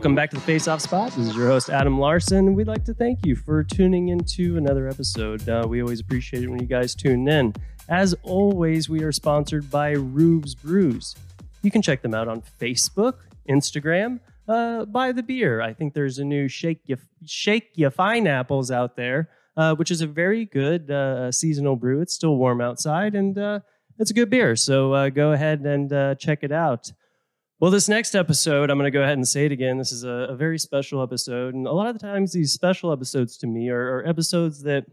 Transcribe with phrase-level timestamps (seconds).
[0.00, 1.12] Welcome back to the Face Off Spot.
[1.12, 4.88] This is your host Adam Larson, we'd like to thank you for tuning into another
[4.88, 5.46] episode.
[5.46, 7.52] Uh, we always appreciate it when you guys tune in.
[7.86, 11.16] As always, we are sponsored by Rubes Brews.
[11.60, 13.16] You can check them out on Facebook,
[13.46, 14.20] Instagram.
[14.48, 15.60] Uh, buy the beer.
[15.60, 16.96] I think there's a new shake you
[17.26, 22.00] shake you fine apples out there, uh, which is a very good uh, seasonal brew.
[22.00, 23.60] It's still warm outside, and uh,
[23.98, 24.56] it's a good beer.
[24.56, 26.90] So uh, go ahead and check it out.
[27.60, 29.76] Well, this next episode, I'm going to go ahead and say it again.
[29.76, 31.52] This is a, a, very special episode.
[31.52, 34.86] And a lot of the times, these special episodes to me are, are, episodes that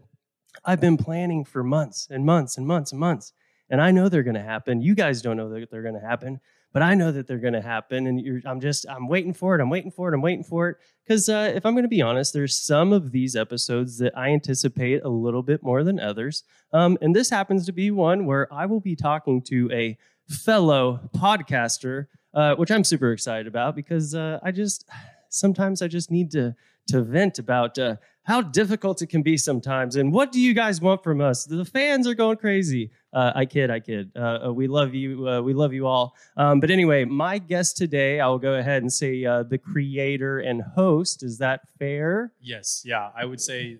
[0.66, 3.32] I've been planning for months and months and months and months.
[3.70, 4.82] And I know they're going to happen.
[4.82, 6.40] You guys don't know that they're going to happen,
[6.74, 8.06] but I know that they're going to happen.
[8.06, 9.62] And I'm just, I'm waiting for it.
[9.62, 10.14] I'm waiting for it.
[10.14, 10.76] I'm waiting for it.
[11.06, 14.28] Because uh, if I'm going to be honest, there's some of these episodes that I
[14.28, 16.44] anticipate a little bit more than others.
[16.74, 19.96] Um, and this happens to be one where I will be talking to a
[20.28, 24.88] fellow podcaster uh, which I'm super excited about because uh, I just
[25.28, 26.54] sometimes I just need to
[26.88, 30.80] to vent about uh, how difficult it can be sometimes and what do you guys
[30.80, 31.44] want from us?
[31.44, 32.90] The fans are going crazy.
[33.12, 34.10] Uh, i kid i kid.
[34.16, 36.14] Uh, we love you uh, we love you all.
[36.36, 40.38] Um, but anyway my guest today i will go ahead and say uh, the creator
[40.38, 41.22] and host.
[41.22, 42.32] Is that fair?
[42.40, 42.82] Yes.
[42.84, 43.78] Yeah i would say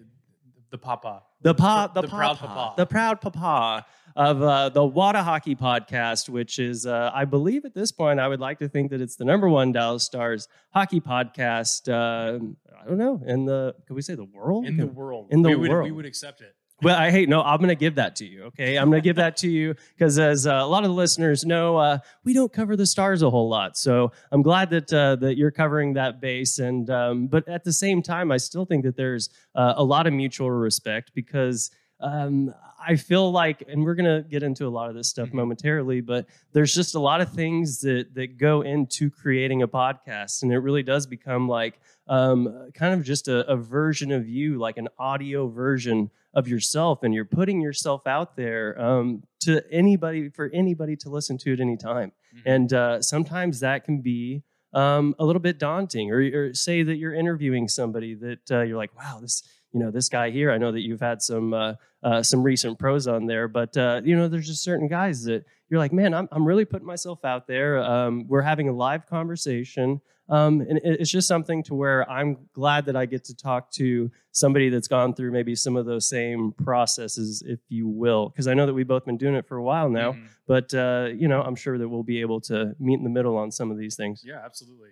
[0.71, 1.23] the papa.
[1.41, 2.75] The pop the, the, the proud papa.
[2.77, 3.87] The proud papa
[4.19, 8.41] of uh, the Whatahockey podcast, which is, uh, I believe at this point, I would
[8.41, 11.89] like to think that it's the number one Dallas Stars hockey podcast.
[11.89, 12.41] Uh,
[12.79, 15.51] I don't know in the can we say the world in the world in the
[15.51, 16.55] we world would, we would accept it.
[16.83, 17.43] Well, I hate no.
[17.43, 18.45] I'm going to give that to you.
[18.45, 20.95] Okay, I'm going to give that to you because, as uh, a lot of the
[20.95, 23.77] listeners know, uh, we don't cover the stars a whole lot.
[23.77, 26.59] So I'm glad that uh, that you're covering that base.
[26.59, 30.07] And um, but at the same time, I still think that there's uh, a lot
[30.07, 34.89] of mutual respect because um, I feel like, and we're gonna get into a lot
[34.89, 35.39] of this stuff mm-hmm.
[35.39, 40.43] momentarily, but there's just a lot of things that that go into creating a podcast,
[40.43, 44.59] and it really does become like um, kind of just a, a, version of you,
[44.59, 50.31] like an audio version of yourself, and you're putting yourself out there um, to anybody
[50.31, 52.49] for anybody to listen to at any time, mm-hmm.
[52.49, 54.43] and uh, sometimes that can be.
[54.75, 58.77] Um, a little bit daunting, or, or, say that you're interviewing somebody that uh, you're
[58.77, 59.43] like, wow, this
[59.73, 60.51] you know this guy here.
[60.51, 64.01] I know that you've had some uh, uh, some recent pros on there, but uh,
[64.05, 67.25] you know there's just certain guys that you're like, man, I'm I'm really putting myself
[67.25, 67.83] out there.
[67.83, 72.87] Um, we're having a live conversation, um, and it's just something to where I'm glad
[72.87, 76.53] that I get to talk to somebody that's gone through maybe some of those same
[76.53, 79.63] processes, if you will, because I know that we've both been doing it for a
[79.63, 80.13] while now.
[80.13, 80.27] Mm-hmm.
[80.47, 83.37] But uh, you know, I'm sure that we'll be able to meet in the middle
[83.37, 84.23] on some of these things.
[84.25, 84.91] Yeah, absolutely.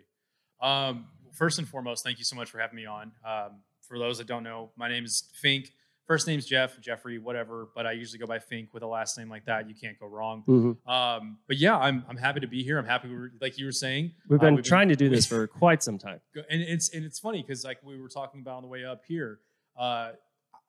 [0.61, 3.13] Um, first and foremost, thank you so much for having me on.
[3.25, 5.73] Um, for those that don't know, my name is Fink.
[6.07, 9.29] First name's Jeff, Jeffrey, whatever, but I usually go by Fink with a last name
[9.29, 9.69] like that.
[9.69, 10.45] You can't go wrong.
[10.47, 10.89] Mm-hmm.
[10.89, 12.79] Um, but yeah, I'm, I'm happy to be here.
[12.79, 14.13] I'm happy, we were, like you were saying.
[14.29, 16.21] We've been uh, we've trying been, to do this for quite some time.
[16.49, 19.03] And it's and it's funny because like we were talking about on the way up
[19.09, 19.41] here,
[19.77, 20.13] uh,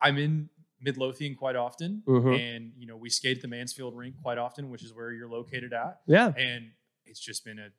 [0.02, 0.50] I'm in
[0.82, 2.34] Midlothian quite often, mm-hmm.
[2.34, 5.30] and you know we skate at the Mansfield rink quite often, which is where you're
[5.30, 6.00] located at.
[6.08, 6.72] Yeah, and
[7.06, 7.70] it's just been a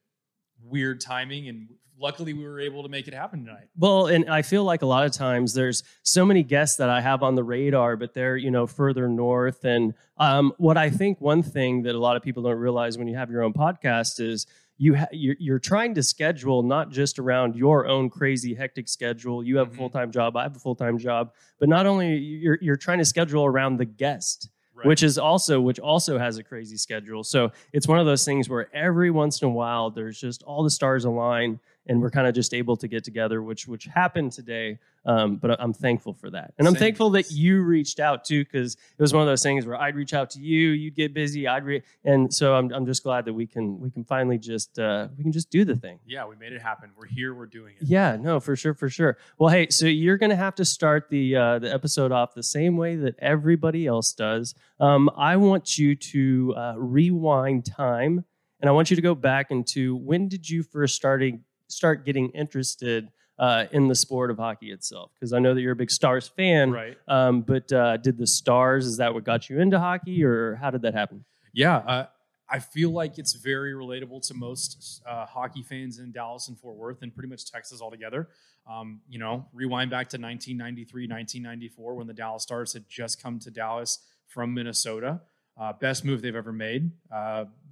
[0.64, 1.68] weird timing and
[2.00, 3.68] luckily we were able to make it happen tonight.
[3.76, 7.00] Well and i feel like a lot of times there's so many guests that i
[7.00, 9.64] have on the radar but they're you know further north.
[9.64, 13.08] And um, what i think one thing that a lot of people don't realize when
[13.08, 14.46] you have your own podcast is
[14.80, 19.42] you ha- you're, you're, trying to schedule not just around your own crazy hectic schedule.
[19.42, 19.74] You have mm-hmm.
[19.74, 23.04] a full-time job i have a full-time job but not only you're, you're trying to
[23.04, 24.86] schedule around the guest Right.
[24.86, 27.24] which is also which also has a crazy schedule.
[27.24, 30.62] So it's one of those things where every once in a while there's just all
[30.62, 31.58] the stars align
[31.88, 34.78] and we're kind of just able to get together, which which happened today.
[35.06, 36.80] Um, but I'm thankful for that, and I'm Same.
[36.80, 39.96] thankful that you reached out too, because it was one of those things where I'd
[39.96, 43.24] reach out to you, you'd get busy, I'd re- and so I'm I'm just glad
[43.24, 45.98] that we can we can finally just uh, we can just do the thing.
[46.06, 46.90] Yeah, we made it happen.
[46.96, 47.34] We're here.
[47.34, 47.86] We're doing it.
[47.86, 49.16] Yeah, no, for sure, for sure.
[49.38, 52.76] Well, hey, so you're gonna have to start the uh, the episode off the same
[52.76, 54.54] way that everybody else does.
[54.80, 58.24] Um, I want you to uh, rewind time
[58.60, 62.30] and I want you to go back into when did you first starting start getting
[62.30, 65.10] interested uh, in the sport of hockey itself?
[65.14, 66.96] Because I know that you're a big Stars fan, right?
[67.06, 70.70] Um, but uh, did the Stars is that what got you into hockey, or how
[70.70, 71.24] did that happen?
[71.52, 72.06] Yeah, uh,
[72.50, 76.76] I feel like it's very relatable to most uh, hockey fans in Dallas and Fort
[76.76, 78.28] Worth, and pretty much Texas altogether.
[78.68, 83.38] Um, you know, rewind back to 1993, 1994, when the Dallas Stars had just come
[83.40, 85.20] to Dallas from Minnesota.
[85.58, 86.90] Uh, best move they've ever made.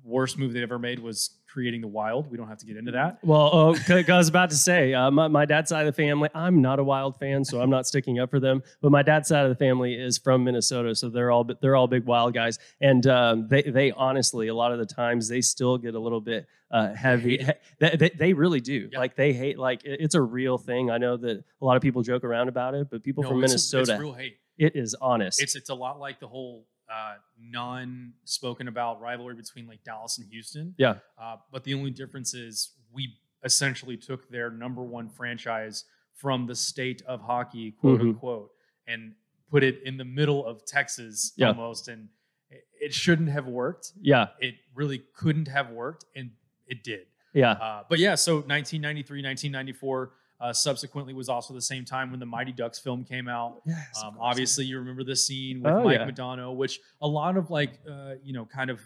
[0.07, 2.31] Worst move they ever made was creating the Wild.
[2.31, 3.19] We don't have to get into that.
[3.25, 3.77] Well, oh,
[4.09, 6.79] I was about to say, uh, my, my dad's side of the family, I'm not
[6.79, 8.63] a Wild fan, so I'm not sticking up for them.
[8.83, 11.89] But my dad's side of the family is from Minnesota, so they're all they're all
[11.89, 15.79] big Wild guys, and um, they they honestly a lot of the times they still
[15.79, 17.45] get a little bit uh, heavy.
[17.79, 18.89] They, they, they really do.
[18.93, 18.99] Yeah.
[18.99, 19.59] Like they hate.
[19.59, 20.91] Like it- it's a real thing.
[20.91, 23.39] I know that a lot of people joke around about it, but people No, from
[23.45, 24.37] it's- Minnesota, it's real hate.
[24.59, 25.41] it is honest.
[25.43, 30.27] It's it's a lot like the whole uh, non-spoken about rivalry between like Dallas and
[30.29, 30.75] Houston.
[30.79, 30.97] Yeah.
[31.21, 35.85] Uh, but the only difference is we essentially took their number one franchise
[36.15, 38.11] from the state of hockey, quote Mhm.
[38.11, 38.51] unquote,
[38.87, 39.15] and
[39.51, 41.49] put it in the middle of Texas Yeah.
[41.49, 42.09] almost, and
[42.51, 43.93] it, it shouldn't have worked.
[44.01, 46.31] yeah, It really couldn't have worked, and
[46.67, 47.07] it did.
[47.33, 52.21] yeah, Uh, but yeah, so 1993, 1994 uh, subsequently was also the same time when
[52.21, 53.63] the Mighty Ducks film came out.
[53.67, 56.11] Yes, Um, obviously, you remember the scene with Oh, Mike yeah.
[56.11, 58.81] Modano, which a lot of like, uh, you know, kind of.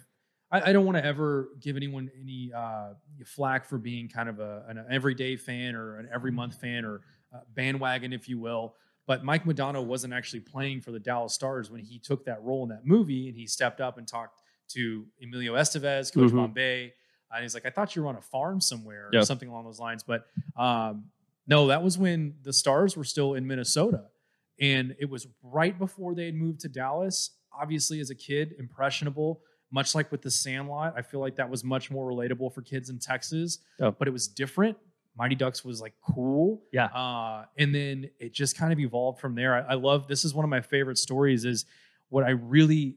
[0.53, 2.95] I, I don't want to ever give anyone any uh,
[3.25, 7.03] flack for being kind of a, an everyday fan or an every month fan or
[7.33, 8.75] uh, bandwagon, if you will.
[9.07, 12.63] But Mike Modano wasn't actually playing for the Dallas Stars when he took that role
[12.65, 16.37] in that movie, and he stepped up and talked to Emilio Estevez, Coach Mhm.
[16.37, 16.93] Bombay,
[17.33, 19.21] and he's like, "I thought you were on a farm somewhere, Yeah.
[19.21, 20.27] or something along those lines." But
[20.57, 21.05] um,
[21.47, 24.05] no, that was when the Stars were still in Minnesota.
[24.61, 27.31] And it was right before they had moved to Dallas.
[27.59, 29.41] Obviously, as a kid, impressionable,
[29.73, 30.95] much like with the Sandlot.
[30.97, 33.91] I feel like that was much more relatable for kids in Texas, Oh.
[33.91, 34.77] but it was different.
[35.17, 36.63] Mighty Ducks was like cool.
[36.73, 36.87] Yeah.
[36.87, 39.55] Uh, and then it just kind of evolved from there.
[39.57, 41.65] I, I love this is one of my favorite stories, is
[42.11, 42.97] what I really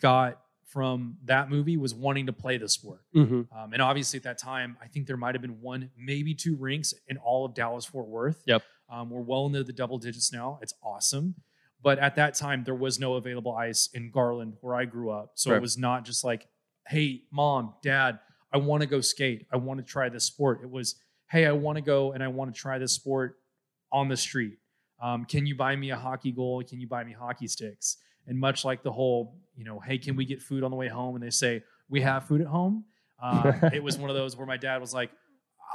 [0.00, 0.40] got
[0.76, 3.00] from that movie was wanting to play the sport.
[3.14, 3.50] Mhm.
[3.50, 6.54] Um, and obviously, at that time, I think there might have been one, maybe two
[6.54, 8.42] rinks in all of Dallas Fort Worth.
[8.46, 8.62] Yep.
[8.90, 10.58] Um, we're well into the double digits now.
[10.60, 11.34] It's awesome.
[11.82, 15.32] But at that time, there was no available ice in Garland where I grew up.
[15.36, 15.56] So Right.
[15.56, 16.46] it was not just like,
[16.88, 18.20] hey, mom, dad,
[18.52, 19.46] I want to go skate.
[19.50, 20.60] I want to try this sport.
[20.62, 20.96] It was,
[21.30, 23.38] hey, I want to go and I want to try this sport
[23.90, 24.58] on the street.
[25.00, 26.62] Um, can you buy me a hockey goal?
[26.64, 27.96] Can you buy me hockey sticks?
[28.26, 30.88] And much like the whole, you know, hey, can we get food on the way
[30.88, 31.14] home?
[31.14, 32.84] And they say, we have food at home.
[33.22, 35.10] Uh, it was one of those where my dad was like,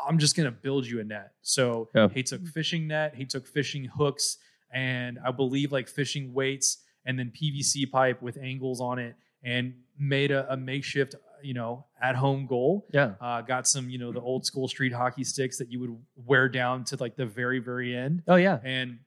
[0.08, 1.32] I'm just going to build you a net.
[1.42, 2.08] So Yeah.
[2.10, 4.38] he took fishing net, he took fishing hooks,
[4.74, 9.74] and I believe like fishing weights and then PVC pipe with angles on it and
[9.98, 12.88] made a, a makeshift, you know, at home goal.
[12.94, 13.14] Yeah.
[13.20, 16.48] Uh, got some, you know, the old school street hockey sticks that you would wear
[16.48, 18.24] down to like the very, very end.
[18.28, 18.60] Oh yeah.
[18.64, 19.00] And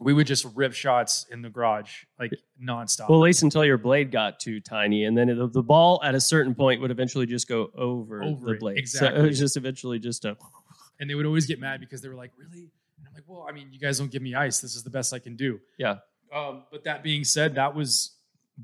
[0.00, 3.08] we would just rip shots in the garage like nonstop.
[3.08, 6.14] Well, at least until your blade got too tiny, and then the, the ball at
[6.14, 8.88] a certain point would eventually just go over, Over the it, blade.
[8.88, 10.36] So it was just eventually just a.
[11.00, 13.46] and they would always get mad because they were like, "Really?" And I'm like, "Well,
[13.48, 14.60] I mean, you guys don't give me ice.
[14.60, 15.96] This is the best I can do." Yeah.
[16.32, 18.14] Um, but that being said, that was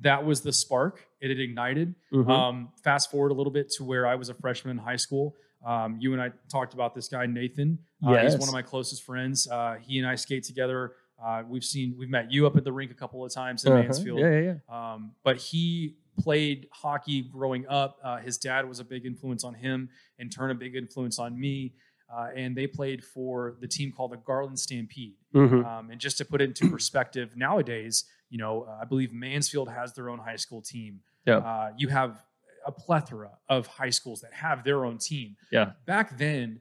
[0.03, 1.05] that was the spark.
[1.21, 1.95] It had ignited.
[2.13, 2.29] Mhm.
[2.29, 5.35] Um, fast forward a little bit to where I was a freshman in high school.
[5.65, 7.79] Um, you and I talked about this guy Nathan.
[8.07, 9.49] Uh, He's one of my closest friends.
[9.49, 10.93] Uh, he and I skate together.
[11.23, 13.73] Uh, we've seen we've met you up at the rink a couple of times in
[13.73, 13.83] Uh-huh.
[13.83, 14.19] Mansfield.
[14.21, 14.93] Yeah, yeah, yeah.
[14.95, 17.99] Um, but he played hockey growing up.
[18.03, 19.89] Uh, his dad was a big influence on him,
[20.19, 21.75] and turn, a big influence on me.
[22.15, 25.15] Uh, and they played for the team called the Garland Stampede.
[25.35, 25.65] Mhm.
[25.65, 29.69] Um, and just to put it into perspective, nowadays, you know, uh, I believe Mansfield
[29.71, 31.01] has their own high school team.
[31.27, 31.39] Yeah.
[31.39, 32.23] Uh, you have
[32.67, 35.37] a plethora of high schools that have their own team.
[35.51, 35.73] Yeah.
[35.87, 36.61] Back then,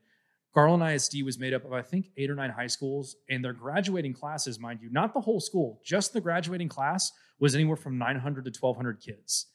[0.53, 3.53] Garland ISD was made up of, I think, eight or nine high schools, and their
[3.53, 7.97] graduating classes, mind you, not the whole school, just the graduating class was anywhere from
[7.97, 9.47] 900 to 1,200 kids.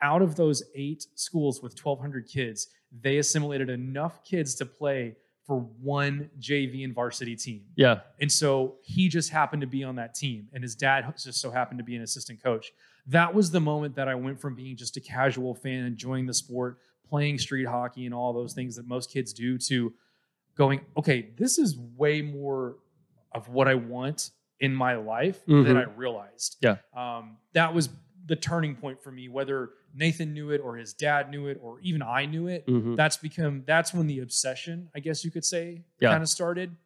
[0.00, 2.68] Out of those eight schools with 1,200 kids,
[3.02, 7.64] they assimilated enough kids to play for one JV and varsity team.
[7.74, 8.00] Yeah.
[8.20, 11.50] And so he just happened to be on that team, and his dad just so
[11.50, 12.70] happened to be an assistant coach.
[13.06, 16.34] That was the moment that I went from being just a casual fan, enjoying the
[16.34, 16.78] sport,
[17.08, 19.92] playing street hockey, and all those things that most kids do, to
[20.58, 22.76] going, okay, this is way more
[23.32, 25.76] of what I want in my life than Mhm.
[25.76, 26.56] I realized.
[26.60, 26.78] Yeah.
[26.94, 27.88] Um, that was
[28.26, 31.80] the turning point for me, whether Nathan knew it or his dad knew it or
[31.80, 32.96] even I knew it Mhm.
[32.96, 36.10] that's become that's when the obsession i guess you could say Yeah.
[36.10, 36.76] kind of started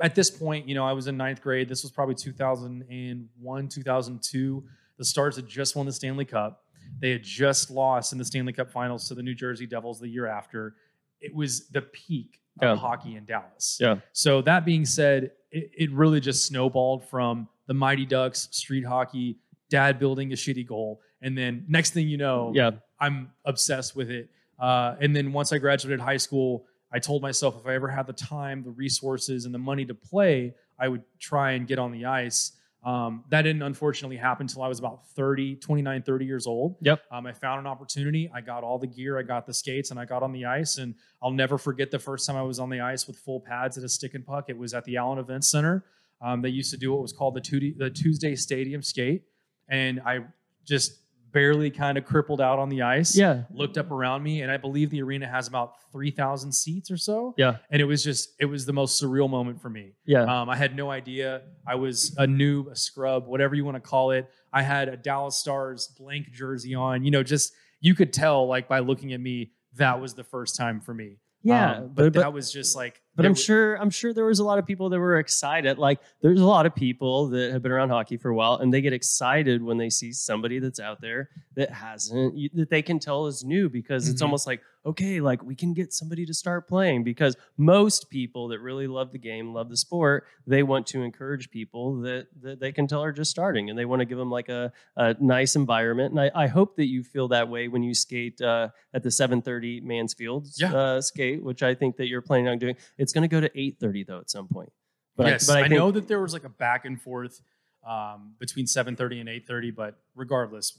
[0.00, 4.64] at this point you know i was in ninth grade this was probably 2001 2002
[4.96, 6.64] the stars had just won the stanley cup
[7.00, 10.08] they had just lost in the stanley cup finals to the new jersey devils the
[10.08, 10.76] year after
[11.20, 13.96] it was the peak of hockey in dallas Yeah.
[14.12, 19.38] so that being said it, it really just snowballed from the mighty ducks street hockey
[19.70, 22.70] dad building a shitty goal and then next thing you know Yeah.
[23.00, 24.28] I'm obsessed with it.
[24.58, 28.08] Uh, and then once I graduated high school, I told myself if I ever had
[28.08, 31.92] the time, the resources, and the money to play, I would try and get on
[31.92, 32.52] the ice.
[32.84, 36.76] Um, that didn't unfortunately happen until I was about 30, 29, 30 years old.
[36.80, 37.02] Yep.
[37.10, 38.30] Um, I found an opportunity.
[38.32, 40.78] I got all the gear, I got the skates, and I got on the ice.
[40.78, 43.76] And I'll never forget the first time I was on the ice with full pads
[43.76, 44.46] at a stick and puck.
[44.48, 45.84] It was at the Allen Event Center.
[46.20, 49.22] Um, they used to do what was called the, Tuesday, the Tuesday Stadium Skate.
[49.68, 50.20] And I
[50.64, 50.98] just
[51.32, 53.16] barely kind of crippled out on the ice.
[53.16, 53.42] Yeah.
[53.50, 57.34] Looked up around me, and I believe the arena has about 3,000 seats or so.
[57.36, 57.56] Yeah.
[57.70, 59.92] And it was just, it was the most surreal moment for me.
[60.04, 60.22] Yeah.
[60.22, 61.42] Um, I had no idea.
[61.66, 64.28] I was a noob, a scrub, whatever you want to call it.
[64.52, 67.04] I had a Dallas Stars blank jersey on.
[67.04, 70.56] You know, just you could tell like by looking at me that was the first
[70.56, 71.18] time for me.
[71.42, 71.76] yeah.
[71.76, 73.02] Um, but, but, but that was just like.
[73.18, 75.76] But I'm sure I'm sure there was a lot of people that were excited.
[75.76, 78.72] Like there's a lot of people that have been around hockey for a while and
[78.72, 82.98] they get excited when they see somebody that's out there that hasn't that they can
[83.00, 84.26] tell is new because it's Mhm.
[84.26, 88.60] almost like okay, like we can get somebody to start playing because most people that
[88.60, 92.72] really love the game, love the sport, they want to encourage people that that they
[92.72, 95.56] can tell are just starting and they want to give them like a, a nice
[95.56, 96.12] environment.
[96.12, 99.10] And I, I hope that you feel that way when you skate uh, at the
[99.10, 100.72] 7:30 Mansfield Yeah.
[100.72, 102.76] uh, skate, which I think that you're planning on doing.
[102.96, 104.72] It's going to go to 8:30 though at some point.
[105.16, 107.40] But yes, I, but I, I, know that there was like a back and forth
[107.86, 110.78] um, between 7:30 and 8:30, but regardless,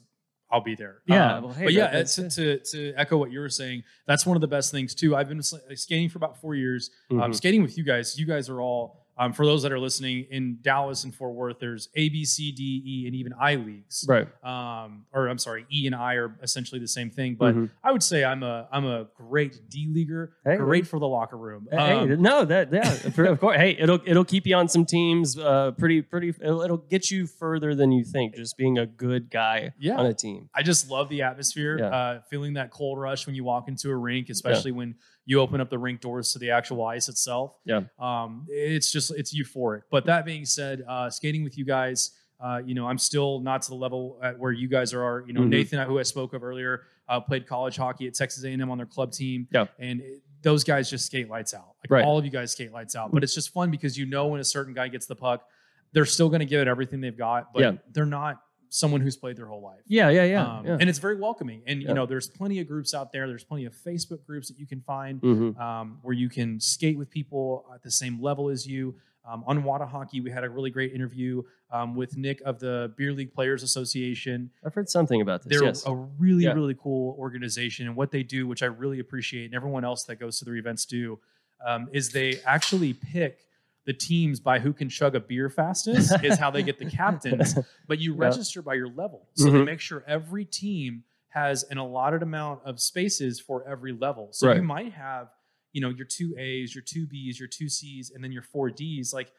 [0.51, 1.01] I'll be there.
[1.05, 4.25] Yeah, Um, well, hey, but yeah, to, to to echo what you were saying, that's
[4.25, 5.15] one of the best things too.
[5.15, 6.89] I've been skating for about four years.
[7.11, 7.35] Um, Mhm.
[7.35, 8.17] skating with you guys.
[8.19, 8.98] You guys are all.
[9.19, 12.53] Um, for those that are listening in Dallas and Fort Worth, there's A, B, C,
[12.53, 14.05] D, E, and even I leagues.
[14.07, 14.27] right.
[14.45, 17.35] Um, or I'm sorry, E and I are essentially the same thing.
[17.35, 17.69] But Mhm.
[17.83, 20.33] I would say I'm a I'm a great D leaguer.
[20.45, 20.55] Hey.
[20.55, 21.67] great for the locker room.
[21.69, 23.57] Hey, Um, no, that yeah, for- of course.
[23.57, 25.37] Hey, it'll it'll keep you on some teams.
[25.37, 26.29] Uh, pretty pretty.
[26.29, 28.35] It'll, it'll get you further than you think.
[28.35, 29.97] Just being a good guy Yeah.
[29.97, 30.49] on a team.
[30.55, 31.77] I just love the atmosphere.
[31.79, 31.85] Yeah.
[31.87, 34.95] Uh, feeling that cold rush when you walk into a rink, especially when
[35.29, 37.53] you open up the rink doors to the actual ice itself.
[37.63, 37.81] Yeah.
[37.99, 39.81] Um, it's just it's euphoric.
[39.91, 42.11] But that being said, uh, skating with you guys,
[42.43, 45.23] uh, you know, I'm still not to the level at where you guys are.
[45.27, 45.49] You know, Mhm.
[45.49, 48.87] Nathan, who I spoke of earlier, uh, played college hockey at Texas A&M on their
[48.87, 49.47] club team.
[49.51, 49.67] Yeah.
[49.77, 51.75] And it- those guys just skate lights out.
[51.83, 52.05] Like Right.
[52.05, 53.11] all of you guys skate lights out.
[53.11, 55.45] But it's just fun because you know when a certain guy gets the puck,
[55.91, 57.71] they're still going to give it everything they've got, but Yeah.
[57.91, 59.81] they're not someone who's played their whole life.
[59.87, 60.57] Yeah, yeah, yeah.
[60.57, 60.77] Um, yeah.
[60.79, 61.61] And it's very welcoming.
[61.65, 61.89] And Yeah.
[61.89, 63.27] you know, there's plenty of groups out there.
[63.27, 65.59] There's plenty of Facebook groups that you can find Mhm.
[65.59, 68.95] um, where you can skate with people at the same level as you.
[69.25, 73.13] Um, on Whatahockey, we had a really great interview um, with Nick of the Beer
[73.13, 74.49] League Players Association.
[74.65, 75.51] I've heard something about this.
[75.59, 75.85] They're yes.
[75.85, 76.53] a really, Yeah.
[76.53, 80.15] really cool organization, and what they do, which I really appreciate, and everyone else that
[80.19, 81.19] goes to their events do,
[81.63, 83.45] um, is they actually pick
[83.89, 86.11] the teams by who can chug a beer fastest.
[86.23, 88.21] is how they get the captains but you Yeah.
[88.27, 89.27] register by your level.
[89.33, 89.65] So they Mhm.
[89.65, 94.29] make sure every team has an allotted amount of spaces for every level.
[94.31, 94.57] So Right.
[94.57, 95.29] you might have,
[95.73, 98.69] you know, your two A's, your two B's, your two C's, and then your four
[98.69, 99.31] D's, like,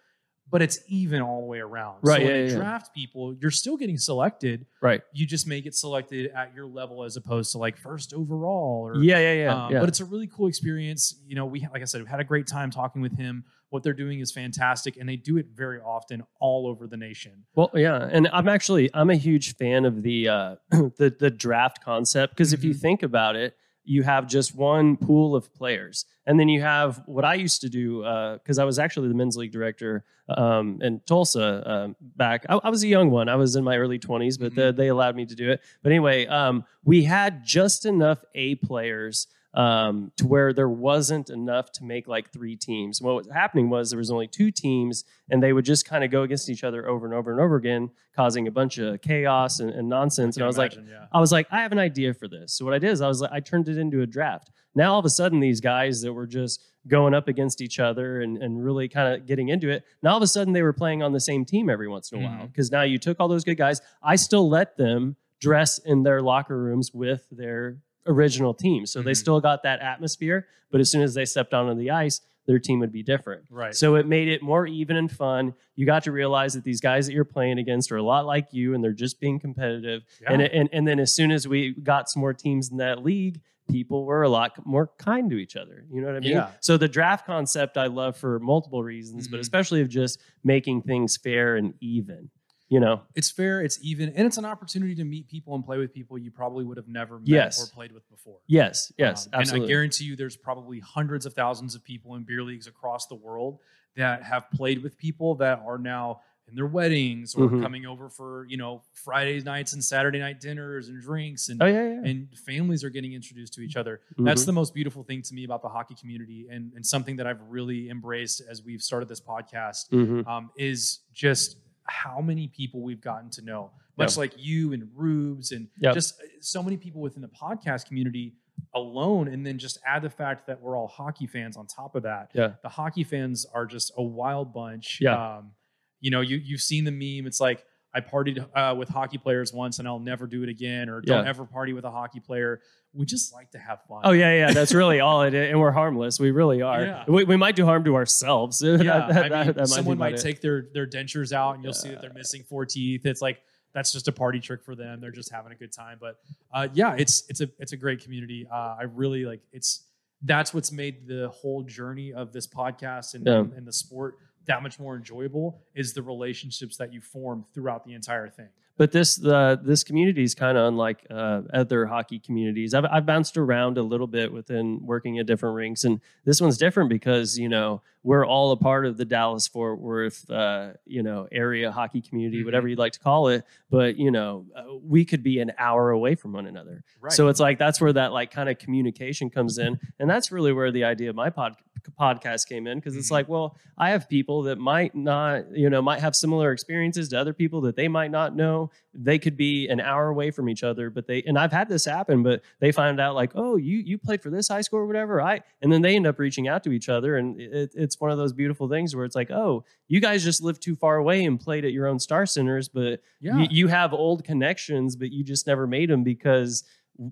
[0.50, 1.98] but it's even all the way around.
[2.02, 2.56] Right, So when yeah, they yeah, yeah.
[2.56, 4.66] draft people, you're still getting selected.
[4.82, 5.00] right.
[5.12, 8.96] You just may get selected at your level as opposed to like first overall or
[9.00, 9.54] Yeah, yeah, yeah.
[9.66, 9.78] um, yeah.
[9.78, 11.14] But it's a really cool experience.
[11.24, 13.44] You know, we like I said, we had a great time talking with him.
[13.70, 17.44] What they're doing is fantastic, and they do it very often all over the nation.
[17.54, 21.82] Well, yeah, and I'm actually I'm a huge fan of the uh, the the draft
[21.84, 22.80] concept because if you Mhm.
[22.80, 27.24] think about it, you have just one pool of players, and then you have what
[27.24, 28.00] I used to do
[28.42, 32.46] because I was actually the men's league director um, in Tulsa um, back.
[32.48, 34.88] I, I was a young one; I was in my early 20s, but the, they
[34.88, 35.60] allowed me to do it.
[35.82, 41.72] But anyway, um, we had just enough A players um, to where there wasn't enough
[41.72, 43.02] to make like three teams.
[43.02, 46.10] What was happening was there was only two teams, and they would just kind of
[46.10, 49.58] go against each other over and over and over again, causing a bunch of chaos
[49.60, 50.36] and, and nonsense.
[50.36, 51.06] And I was like, yeah.
[51.12, 52.52] I was like, I have an idea for this.
[52.54, 54.50] So what I did is I was like, I turned it into a draft.
[54.74, 58.20] Now all of a sudden, these guys that were just going up against each other
[58.20, 60.72] and, and really kind of getting into it, now all of a sudden they were
[60.72, 62.44] playing on the same team every once in a while.
[62.44, 62.52] Mhm.
[62.52, 63.80] Because now you took all those good guys.
[64.00, 68.86] I still let them dress in their locker rooms with their original team.
[68.86, 69.16] So they Mhm.
[69.16, 72.80] still got that atmosphere, but as soon as they stepped onto the ice, their team
[72.80, 73.44] would be different.
[73.50, 73.74] Right.
[73.74, 75.54] So it made it more even and fun.
[75.76, 78.52] You got to realize that these guys that you're playing against are a lot like
[78.52, 80.02] you and they're just being competitive.
[80.22, 80.32] Yeah.
[80.32, 83.40] And, and and then as soon as we got some more teams in that league,
[83.70, 85.84] people were a lot more kind to each other.
[85.92, 86.30] You know what I mean?
[86.32, 86.50] Yeah.
[86.60, 89.40] So the draft concept I love for multiple reasons, but Mhm.
[89.42, 92.30] especially of just making things fair and even.
[92.70, 93.02] You know?
[93.16, 96.16] it's fair, it's even, and it's an opportunity to meet people and play with people
[96.16, 97.60] you probably would have never met Yes.
[97.62, 98.38] or played with before.
[98.46, 99.64] Yes, yes, Um, absolutely.
[99.66, 103.06] And I guarantee you, there's probably hundreds of thousands of people in beer leagues across
[103.08, 103.58] the world
[103.96, 107.62] that have played with people that are now in their weddings or Mhm.
[107.62, 111.66] coming over for you know Friday nights and Saturday night dinners and drinks and oh
[111.66, 112.02] yeah, yeah.
[112.10, 114.00] and families are getting introduced to each other.
[114.18, 114.46] That's Mhm.
[114.46, 117.40] the most beautiful thing to me about the hockey community and, and something that I've
[117.48, 120.26] really embraced as we've started this podcast Mhm.
[120.26, 121.56] um, is just
[121.90, 124.20] how many people we've gotten to know, much Yeah.
[124.20, 125.94] like you and Rubes and Yep.
[125.94, 128.34] just uh, so many people within the podcast community
[128.74, 129.28] alone.
[129.28, 132.30] And then just add the fact that we're all hockey fans on top of that.
[132.34, 132.52] Yeah.
[132.62, 134.98] The hockey fans are just a wild bunch.
[135.00, 135.38] Yeah.
[135.38, 135.52] Um,
[136.00, 137.26] you know, you you've seen the meme.
[137.26, 140.88] It's like I partied uh, with hockey players once, and I'll never do it again,
[140.88, 141.28] or don't Yeah.
[141.28, 142.60] ever party with a hockey player.
[142.92, 144.00] We just like to have fun.
[144.04, 144.52] Oh yeah, yeah.
[144.52, 146.18] That's really all it is, and we're harmless.
[146.18, 146.82] We really are.
[146.82, 147.04] Yeah.
[147.06, 148.60] We, we might do harm to ourselves.
[148.64, 148.76] yeah.
[148.76, 150.20] That- that- I mean, that- might someone might it.
[150.20, 153.06] take their their dentures out, and you'll see that they're missing four teeth.
[153.06, 153.42] It's like
[153.72, 155.00] that's just a party trick for them.
[155.00, 155.98] They're just having a good time.
[156.00, 156.18] But
[156.52, 158.48] uh, yeah, it's it's a it's a great community.
[158.52, 159.84] Uh, I really like it's
[160.22, 163.38] that's what's made the whole journey of this podcast and, Yeah.
[163.38, 164.16] and, and the sport
[164.46, 168.48] that much more enjoyable is the relationships that you form throughout the entire thing.
[168.80, 172.72] But this the this community is kind of unlike uh, other hockey communities.
[172.72, 176.56] I've I've bounced around a little bit within working at different rinks, and this one's
[176.56, 181.02] different because you know we're all a part of the Dallas Fort Worth uh, you
[181.02, 182.46] know area hockey community, Mhm.
[182.46, 183.44] whatever you'd like to call it.
[183.68, 186.82] But you know uh, we could be an hour away from one another.
[187.02, 187.12] Right.
[187.12, 190.54] So it's like that's where that like kind of communication comes in, and that's really
[190.54, 191.56] where the idea of my pod,
[192.00, 193.12] podcast came in because it's Mhm.
[193.12, 197.18] like, well, I have people that might not, you know, might have similar experiences to
[197.20, 198.70] other people that they might not know.
[198.94, 201.84] They could be an hour away from each other, but they and I've had this
[201.84, 204.86] happen, but they find out like, oh, you you played for this high school or
[204.86, 205.20] whatever.
[205.20, 208.10] I and then they end up reaching out to each other, and it, it's one
[208.10, 211.24] of those beautiful things where it's like, oh, you guys just lived too far away
[211.24, 213.38] and played at your own star centers, but yeah.
[213.38, 216.64] you, you have old connections, but you just never made them because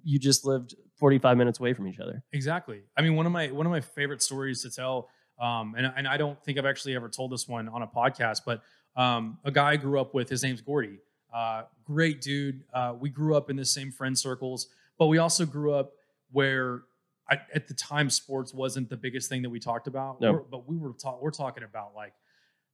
[0.04, 2.23] you just lived 45 minutes away from each other.
[2.32, 2.82] Exactly.
[2.97, 5.08] I mean, one of my one of my favorite stories to tell,
[5.40, 8.40] um, and and I don't think I've actually ever told this one on a podcast,
[8.44, 8.62] but
[8.97, 10.28] um, a guy I grew up with.
[10.28, 10.99] His name's Gordy.
[11.32, 12.64] Uh, great dude.
[12.73, 14.68] Uh, we grew up in the same friend circles,
[14.99, 15.92] but we also grew up
[16.32, 16.82] where.
[17.30, 20.18] I, at the time, sports wasn't the biggest thing that we talked about.
[20.18, 20.32] No.
[20.32, 22.14] We're- but we were ta- we're talking about like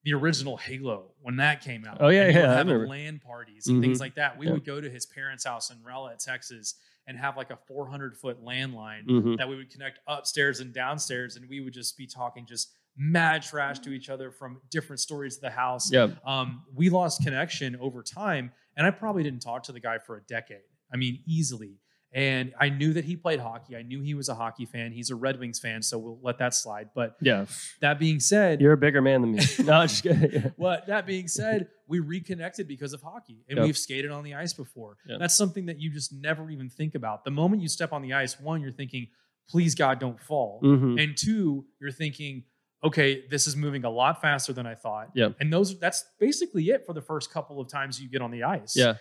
[0.04, 1.96] the original Halo when that came out.
[1.98, 2.86] Oh, yeah, yeah, having.
[2.86, 4.02] LAN parties and things Mhm.
[4.02, 4.38] like that.
[4.38, 4.52] We Yeah.
[4.52, 8.42] would go to his parents' house in Rowlett, Texas, and have like a 400 foot
[8.42, 9.36] landline Mhm.
[9.38, 13.42] that we would connect upstairs and downstairs, and we would just be talking just mad
[13.42, 15.90] trash to each other from different stories of the house.
[15.92, 16.14] Yeah.
[16.24, 20.16] Um, we lost connection over time, and I probably didn't talk to the guy for
[20.16, 20.62] a decade.
[20.92, 21.80] I mean, easily.
[22.14, 23.74] And I knew that he played hockey.
[23.76, 24.92] I knew he was a hockey fan.
[24.92, 26.90] He's a Red Wings fan, so we'll let that slide.
[26.94, 27.46] But Yeah.
[27.80, 29.42] that being said, You're a bigger man than me.
[29.64, 30.52] No, I'm just kidding.
[30.58, 33.66] But that being said, we reconnected because of hockey and Yep.
[33.66, 34.96] we've skated on the ice before.
[35.08, 35.18] Yep.
[35.18, 37.24] That's something that you just never even think about.
[37.24, 39.08] The moment you step on the ice, one, you're thinking,
[39.50, 40.60] please God, don't fall.
[40.62, 41.02] Mhm.
[41.02, 42.44] And two, you're thinking,
[42.84, 45.10] okay, this is moving a lot faster than I thought.
[45.14, 45.30] Yeah.
[45.40, 48.44] And those that's basically it for the first couple of times you get on the
[48.44, 48.76] ice.
[48.76, 48.94] Yeah.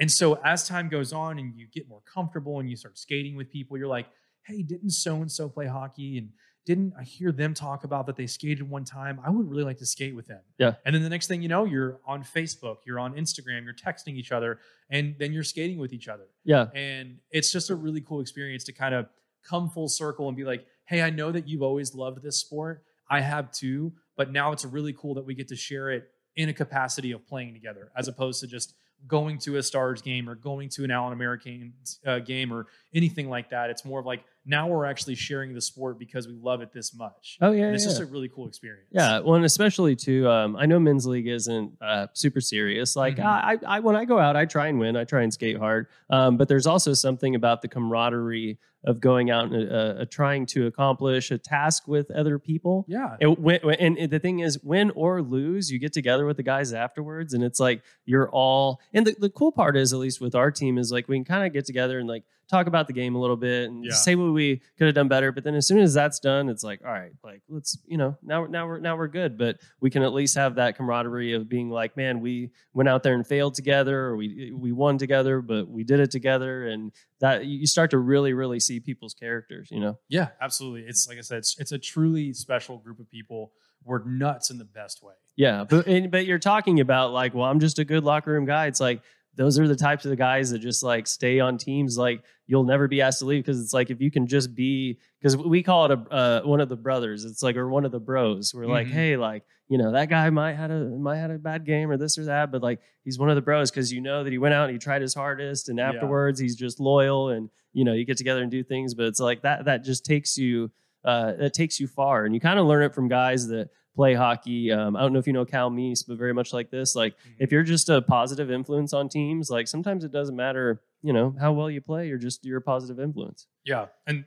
[0.00, 3.36] And so as time goes on and you get more comfortable and you start skating
[3.36, 4.06] with people, you're like,
[4.46, 6.18] hey, didn't so and so play hockey?
[6.18, 6.30] And
[6.66, 9.20] didn't I hear them talk about that they skated one time?
[9.24, 10.40] I would really like to skate with them.
[10.58, 10.74] Yeah.
[10.84, 14.14] And then the next thing you know, you're on Facebook, you're on Instagram, you're texting
[14.14, 14.58] each other,
[14.90, 16.26] and then you're skating with each other.
[16.44, 16.66] Yeah.
[16.74, 19.06] And it's just a really cool experience to kind of
[19.48, 22.84] come full circle and be like, hey, I know that you've always loved this sport.
[23.10, 26.48] I have too, but now it's really cool that we get to share it in
[26.48, 28.74] a capacity of playing together as opposed to just
[29.06, 31.72] going to a Stars game or going to an Allen American
[32.06, 33.70] uh, game or anything like that.
[33.70, 36.94] It's more of like now we're actually sharing the sport because we love it this
[36.94, 37.38] much.
[37.40, 37.66] Oh yeah.
[37.66, 37.90] and it's yeah.
[37.90, 38.88] just a really cool experience.
[38.90, 40.28] Yeah, well, and especially too.
[40.28, 42.96] Um, I know men's league isn't uh, super serious.
[42.96, 43.24] Like Mhm.
[43.24, 44.96] I, I, I, when I go out, I try and win.
[44.96, 45.86] I try and skate hard.
[46.08, 50.46] Um, but there's also something about the camaraderie of going out and uh, uh, trying
[50.46, 52.86] to accomplish a task with other people.
[52.88, 53.16] Yeah.
[53.20, 56.72] And, when, and the thing is, win or lose, you get together with the guys
[56.72, 58.80] afterwards, and it's like you're all.
[58.94, 61.24] And the, the cool part is, at least with our team, is like we can
[61.24, 63.92] kind of get together and like talk about the game a little bit and Yeah.
[63.92, 65.30] say what we could have done better.
[65.30, 68.16] But then as soon as that's done, it's like, all right, like let's you know
[68.22, 69.36] now now we're now we're good.
[69.38, 73.02] But we can at least have that camaraderie of being like, man, we went out
[73.02, 76.92] there and failed together, or we we won together, but we did it together, and
[77.20, 79.68] that you start to really really see people's characters.
[79.72, 79.98] You know.
[80.08, 80.82] Yeah, absolutely.
[80.88, 83.52] It's like I said, it's, it's a truly special group of people.
[83.84, 85.14] We're nuts in the best way.
[85.36, 88.44] Yeah, but and, but you're talking about like, well, I'm just a good locker room
[88.44, 88.66] guy.
[88.66, 89.00] It's like
[89.36, 91.96] those are the types of the guys that just like stay on teams.
[91.96, 94.98] Like you'll never be asked to leave because it's like if you can just be
[95.18, 97.24] because we call it a uh, one of the brothers.
[97.24, 98.52] It's like or one of the bros.
[98.54, 98.90] We're like, Mhm.
[98.90, 101.96] hey, like you know that guy might had a might had a bad game or
[101.96, 104.36] this or that, but like he's one of the bros because you know that he
[104.38, 105.88] went out and he tried his hardest, and Yeah.
[105.90, 108.94] afterwards he's just loyal and you know you get together and do things.
[108.94, 110.70] But it's like that that just takes you
[111.04, 114.14] uh, it takes you far, and you kind of learn it from guys that play
[114.14, 114.70] hockey.
[114.70, 116.94] Um, I don't know if you know Cal Meese, but very much like this.
[116.94, 121.12] Like if you're just a positive influence on teams, like sometimes it doesn't matter, you
[121.12, 122.06] know, how well you play.
[122.08, 123.46] You're just you're a positive influence.
[123.64, 124.24] Yeah, and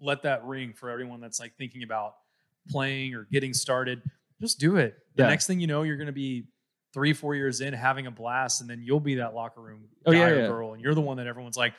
[0.00, 2.14] let that ring for everyone that's like thinking about
[2.68, 4.02] playing or getting started.
[4.40, 4.96] Just do it.
[5.16, 5.28] The Yeah.
[5.28, 6.44] next thing you know, you're going to be
[6.94, 10.12] three, four years in, having a blast, and then you'll be that locker room Oh,
[10.12, 10.46] guy yeah, or yeah.
[10.46, 11.74] girl, and you're the one that everyone's like,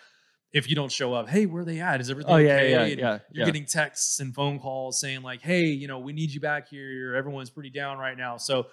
[0.53, 2.01] if you don't show up, hey, where are they at?
[2.01, 2.71] Is everything Oh yeah, okay?
[2.71, 3.09] yeah, And yeah.
[3.31, 3.45] You're yeah.
[3.45, 7.15] getting texts and phone calls saying like, hey, you know, we need you back here.
[7.15, 8.37] Everyone's pretty down right now.
[8.37, 8.67] So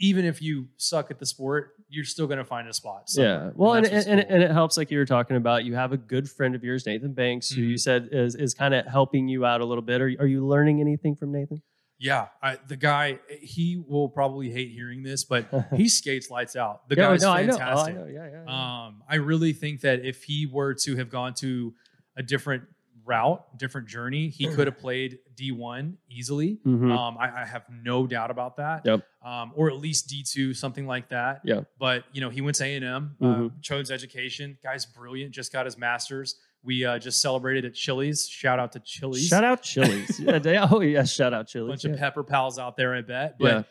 [0.00, 3.10] even if you suck at the sport, you're still going to find a spot.
[3.10, 3.46] somewhere.
[3.46, 3.50] Yeah.
[3.54, 4.34] Well, and, what's and, cool.
[4.34, 5.64] and it helps, like you were talking about.
[5.64, 7.80] You have a good friend of yours, Nathan Banks, who you Mhm.
[7.80, 10.00] said is, is kind of helping you out a little bit.
[10.00, 11.62] Are, are you learning anything from Nathan?
[12.00, 16.88] Yeah, I, the guy he will probably hate hearing this, but he skates lights out.
[16.88, 17.54] The yeah, guy's no, I know.
[17.54, 17.94] Oh, fantastic.
[17.94, 18.06] I know.
[18.06, 18.42] Yeah, yeah.
[18.46, 18.84] yeah.
[18.86, 21.74] Um, I really think that if he were to have gone to
[22.16, 22.64] a different
[23.04, 26.58] route, different journey, he could have played D1 easily.
[26.66, 26.94] Mhm.
[26.94, 28.82] Um, I, I have no doubt about that.
[28.84, 29.00] Yep.
[29.24, 31.40] Um, or at least D2, something like that.
[31.42, 31.62] Yeah.
[31.78, 33.62] But you know, he went to A and M, uh, Mhm.
[33.62, 34.58] chose education.
[34.62, 35.32] Guy's brilliant.
[35.32, 36.36] Just got his master's.
[36.68, 38.28] We uh, just celebrated at Chili's.
[38.28, 39.26] Shout out to Chili's.
[39.26, 40.20] Shout out Chili's.
[40.26, 41.70] yeah, they, oh yeah, shout out Chili's.
[41.70, 41.92] bunch yeah.
[41.92, 43.38] of pepper pals out there, I bet.
[43.38, 43.62] But Yeah.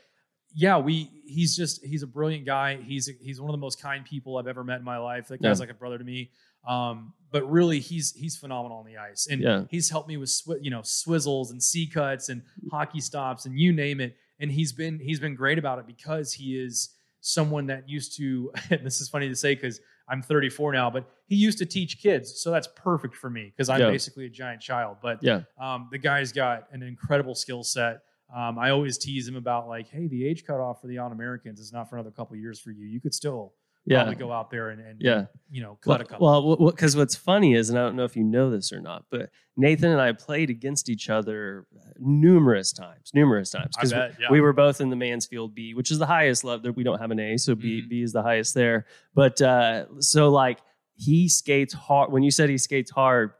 [0.55, 0.77] yeah.
[0.79, 2.77] we he's just he's a brilliant guy.
[2.77, 5.27] He's he's one of the most kind people I've ever met in my life.
[5.27, 5.65] That guy's Yeah.
[5.65, 6.31] like a brother to me.
[6.67, 9.65] Um, but really, he's he's phenomenal on the ice, and Yeah.
[9.69, 13.59] he's helped me with swi- you know swizzles and C cuts and hockey stops and
[13.59, 14.15] you name it.
[14.39, 18.51] And he's been he's been great about it because he is someone that used to.
[18.71, 19.79] And this is funny to say because
[20.09, 23.69] I'm 34 now, but he used to teach kids, so that's perfect for me because
[23.69, 23.89] I'm Yeah.
[23.91, 24.97] basically a giant child.
[25.01, 25.41] But Yeah.
[25.59, 28.03] um, the guy's got an incredible skill set.
[28.33, 31.59] Um, I always tease him about like, hey, the age cutoff for the Allen Americans
[31.59, 32.85] is not for another couple years for you.
[32.85, 33.53] You could still
[33.87, 34.03] Yeah.
[34.03, 35.25] probably go out there and, and Yeah.
[35.49, 36.57] you know, cut a couple.
[36.59, 39.05] Well, because what's funny is, and I don't know if you know this or not,
[39.09, 41.65] but Nathan and I played against each other
[41.97, 43.75] numerous times, numerous times.
[43.75, 44.27] Because bet, yeah.
[44.29, 46.63] we were both in the Mansfield B, which is the highest level.
[46.63, 47.89] That we don't have an A, so B Mhm.
[47.89, 48.85] B is the highest there.
[49.15, 50.59] But uh, so like
[50.95, 52.11] he skates hard.
[52.11, 53.31] When you said he skates hard,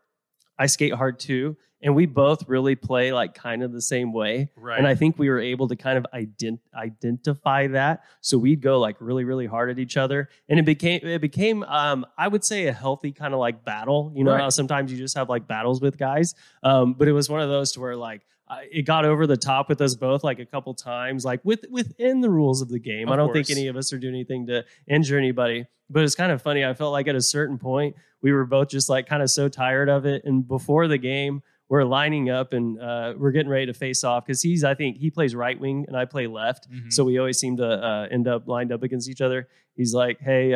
[0.60, 4.50] I skate hard too, and we both really play like kind of the same way.
[4.56, 4.78] right.
[4.78, 8.04] And I think we were able to kind of ident- identify that.
[8.22, 11.64] So we'd go like really, really hard at each other, and it became it became
[11.64, 14.12] um, I would say a healthy kind of like battle.
[14.16, 14.42] You know Right.
[14.42, 17.50] how sometimes you just have like battles with guys, um, but it was one of
[17.50, 18.26] those to where like.
[18.50, 21.66] Uh, it got over the top with us both like a couple times, like with
[21.70, 23.08] within the rules of the game.
[23.10, 26.16] Of I don't think any of us are doing anything to injure anybody, but it's
[26.16, 26.64] kind of funny.
[26.64, 29.50] I felt like at a certain point we were both just like kind of so
[29.50, 33.66] tired of it, and before the game, we're lining up and uh, we're getting ready
[33.66, 36.70] to face off because he's I think he plays right wing and I play left,
[36.72, 36.94] Mhm.
[36.94, 39.50] so we always seem to uh, end up lined up against each other.
[39.76, 40.54] He's like, hey.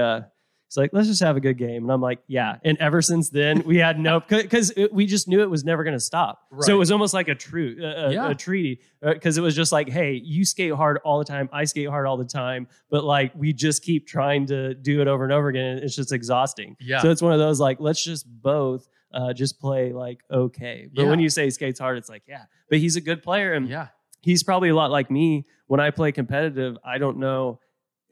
[0.72, 1.84] Uh, He's like, let's just have a good game.
[1.84, 2.58] And I'm like, yeah.
[2.64, 5.96] And ever since then, we had no, because we just knew it was never going
[5.96, 6.40] to stop.
[6.62, 8.30] So it was almost like a, true, uh, a, Yeah.
[8.30, 11.50] a treaty because it was just like, hey, you skate hard all the time.
[11.52, 12.68] I skate hard all the time.
[12.90, 15.66] But like, we just keep trying to do it over and over again.
[15.78, 16.78] And it's just exhausting.
[16.80, 17.02] yeah.
[17.02, 20.88] So it's one of those like, let's just both uh, just play like okay.
[20.94, 22.44] But when you say he skates hard, it's like, yeah.
[22.70, 23.52] But he's a good player.
[23.54, 23.88] And yeah.
[24.22, 25.46] he's probably a lot like me.
[25.68, 27.60] When I play competitive, I don't know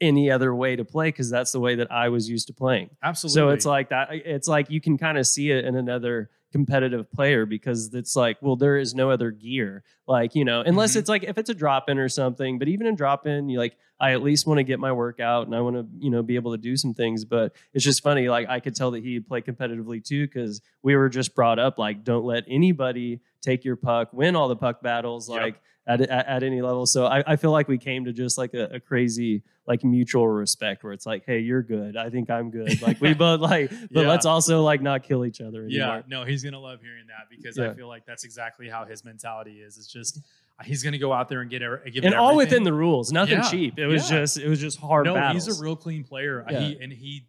[0.00, 2.90] any other way to play because that's the way that I was used to playing.
[3.02, 3.34] Absolutely.
[3.34, 4.08] So it's like that.
[4.12, 8.36] It's like you can kind of see it in another competitive player because it's like,
[8.40, 9.84] well, there is no other gear.
[10.08, 11.00] Like, you know, unless Mhm.
[11.00, 13.58] it's like if it's a drop in or something, but even in drop in, you
[13.58, 16.22] like, I at least want to get my workout and I want to, you know,
[16.24, 17.24] be able to do some things.
[17.24, 18.28] But it's just funny.
[18.28, 21.78] Like, I could tell that he'd play competitively too because we were just brought up
[21.78, 25.28] like, don't let anybody take your puck, win all the puck battles.
[25.30, 25.62] Yep.
[25.90, 26.86] At, at, at any level.
[26.86, 30.28] So I, I feel like we came to just like a, a crazy like mutual
[30.28, 31.96] respect where it's like, hey, you're good.
[31.96, 32.80] I think I'm good.
[32.80, 34.08] Like we both like, but Yeah.
[34.08, 35.96] let's also like not kill each other Anymore.
[35.96, 36.02] yeah.
[36.06, 37.70] No, he's gonna love hearing that because Yeah.
[37.70, 39.78] I feel like that's exactly how his mentality is.
[39.78, 40.20] It's just
[40.62, 43.10] he's gonna go out there and get er- give And it all within the rules,
[43.10, 43.50] nothing Yeah.
[43.50, 43.78] cheap.
[43.78, 44.18] It was Yeah.
[44.20, 45.46] just it was just hard no, battles.
[45.46, 46.44] he's a real clean player.
[46.48, 46.60] Yeah.
[46.60, 47.26] He and he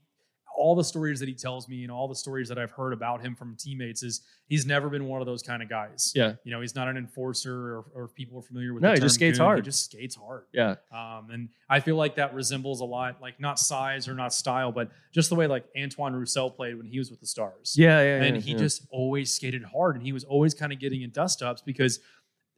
[0.58, 3.22] all the stories that he tells me and all the stories that I've heard about
[3.22, 6.12] him from teammates is he's never been one of those kind of guys.
[6.16, 9.00] yeah, You know, he's not an enforcer or, or people are familiar with No, he
[9.00, 9.60] just skates goon, hard.
[9.60, 10.44] He just skates hard.
[10.54, 14.34] yeah, Um, and I feel like that resembles a lot, like not size or not
[14.34, 17.74] style, but just the way like Antoine Roussel played when he was with the Stars.
[17.78, 18.24] yeah, yeah.
[18.24, 18.58] and yeah, he yeah.
[18.58, 22.00] just always skated hard and he was always kind of getting in dust ups because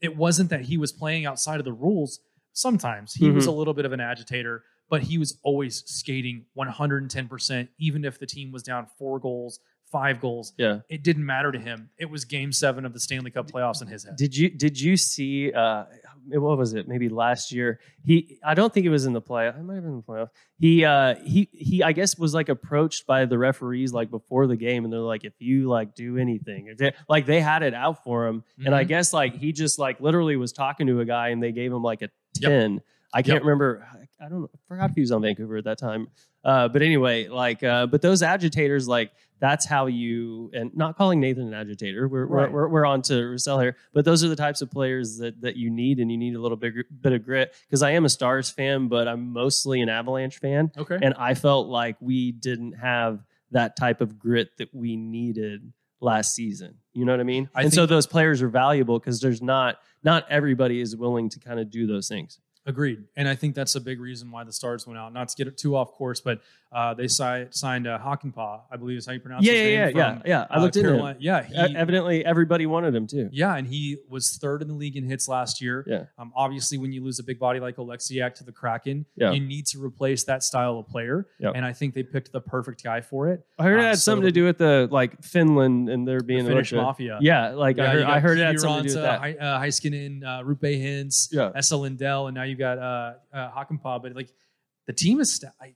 [0.01, 2.19] it wasn't that he was playing outside of the rules.
[2.51, 3.49] Sometimes he was Mhm.
[3.49, 8.25] a little bit of an agitator, but he was always skating 110%, even if the
[8.27, 9.59] team was down four goals,
[9.91, 10.53] five goals.
[10.57, 10.79] yeah.
[10.89, 11.89] It didn't matter to him.
[11.97, 14.15] It was game seven of the Stanley Cup playoffs in his head.
[14.17, 15.85] Did you did you see uh
[16.29, 16.87] what was it?
[16.87, 17.79] Maybe last year.
[18.03, 19.47] He I don't think it was in the play.
[19.47, 20.29] It might have been in the playoff.
[20.57, 24.55] He uh he he I guess was like approached by the referees like before the
[24.57, 28.03] game and they're like if you like do anything they- like they had it out
[28.03, 28.87] for him and I Mhm.
[28.87, 31.83] guess like he just like literally was talking to a guy and they gave him
[31.83, 32.49] like a Yep.
[32.49, 32.81] 10.
[33.13, 33.41] I can't Yep.
[33.43, 33.87] remember
[34.23, 36.07] I don't know, I forgot if he was on Vancouver at that time.
[36.45, 41.19] Uh, but anyway, like, uh, but those agitators, like, that's how you, and not calling
[41.19, 42.07] Nathan an agitator.
[42.07, 42.49] We're Right.
[42.51, 45.41] we're, we're, we're on to Roussel here, but those are the types of players that
[45.41, 47.53] that you need, and you need a little bit bit of grit.
[47.67, 50.97] Because I am a Stars fan, but I'm mostly an Avalanche fan, Okay.
[51.01, 53.19] and I felt like we didn't have
[53.51, 56.75] that type of grit that we needed last season.
[56.93, 57.49] You know what I mean?
[57.53, 61.39] I and so those players are valuable because there's not not everybody is willing to
[61.39, 62.39] kind of do those things.
[62.65, 63.03] Agreed.
[63.17, 65.13] And I think that's a big reason why the Stars went out.
[65.13, 66.41] Not to get it too off course, but
[66.73, 69.67] uh, they si- signed uh, Hakanpää, I believe is how you pronounce Yeah, his yeah,
[69.69, 69.97] yeah, name.
[69.97, 70.47] yeah, from, yeah.
[70.49, 70.95] I uh, looked into him.
[70.95, 71.17] Carolina.
[71.19, 73.29] Yeah, he, E- Evidently, everybody wanted him too.
[73.31, 75.83] yeah, and he was third in the league in hits last year.
[75.87, 76.05] Yeah.
[76.17, 79.31] Um, obviously, when you lose a big body like Oleksiak to the Kraken, Yeah.
[79.31, 81.27] you need to replace that style of player.
[81.39, 81.53] Yep.
[81.55, 83.45] And I think they picked the perfect guy for it.
[83.59, 86.21] I heard it Uh, had so something to do with the like Finland and there
[86.21, 86.83] being The Finnish Russia.
[86.83, 87.17] Mafia.
[87.21, 89.19] Yeah, like I heard, I heard it had something to do with that.
[89.19, 91.51] Hi- uh, Heiskanen, uh, Roope Hintz, Yeah.
[91.55, 93.99] Esa Lindell, and now you've got uh, uh.
[93.99, 94.29] But like
[94.87, 95.73] the team is, sta- I,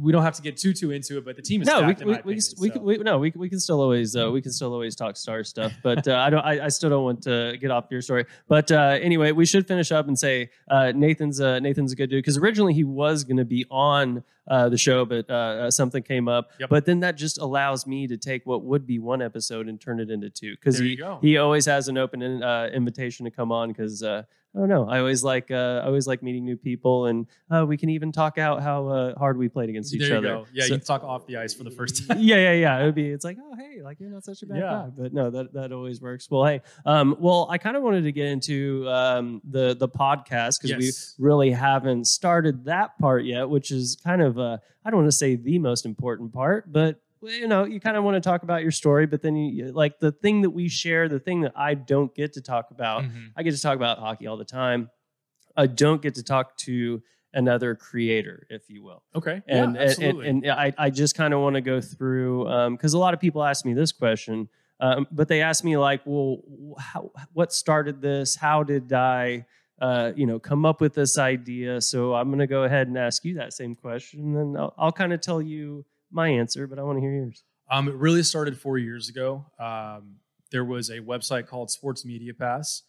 [0.00, 1.86] we don't have to get too too into it, but the team is no, we,
[1.86, 2.00] stacked.
[2.02, 2.70] in we, opinion, we, so.
[2.70, 5.44] can- we, no, we, we can still always uh, we can still always talk star
[5.44, 8.26] stuff, but uh, I don't I, I still don't want to get off your story.
[8.48, 12.10] But uh, anyway, we should finish up and say uh, Nathan's uh, Nathan's a good
[12.10, 16.28] dude because originally he was going to be on uh, the show, but something came
[16.28, 16.50] up.
[16.60, 16.68] Yep.
[16.68, 20.00] But then that just allows me to take what would be one episode and turn
[20.00, 23.68] it into two because he he always has an open uh, invitation to come on
[23.68, 24.02] because.
[24.02, 24.22] Uh,
[24.54, 24.88] I don't know.
[24.88, 28.10] I always like uh, I always like meeting new people, and uh, we can even
[28.10, 30.28] talk out how uh, hard we played against each there you other.
[30.28, 30.46] go.
[30.52, 32.18] Yeah, So- you can talk off the ice for the first time.
[32.20, 32.78] yeah, yeah, yeah.
[32.80, 33.08] It would be.
[33.10, 34.62] It's like, oh, hey, like you're not such a bad Yeah.
[34.70, 34.88] guy.
[34.96, 36.30] But no, that that always works.
[36.30, 40.54] Well, hey, um, well, I kind of wanted to get into um, the the podcast
[40.62, 41.14] because Yes.
[41.18, 45.10] we really haven't started that part yet, which is kind of uh, I don't want
[45.10, 48.44] to say the most important part, but you know, you kind of want to talk
[48.44, 51.52] about your story, but then you like the thing that we share, the thing that
[51.56, 53.02] I don't get to talk about.
[53.02, 53.30] Mhm.
[53.36, 54.90] I get to talk about hockey all the time.
[55.56, 57.02] I don't get to talk to
[57.36, 59.40] another creator, if you will Okay.
[59.46, 60.28] and yeah, and, and, absolutely.
[60.28, 63.44] and I, I just kind of want to go through because a lot of people
[63.44, 64.48] ask me this question
[64.80, 66.38] um, but they ask me like well
[66.78, 69.46] how, what started this how did i
[69.80, 72.96] uh, you know come up with this idea so i'm going to go ahead and
[72.98, 76.78] ask you that same question and i'll, I'll kind of tell you my answer but
[76.78, 79.44] i want to hear yours Um, it really started four years ago.
[79.58, 80.16] Um,
[80.52, 82.82] there was a website called Sports Media Pass,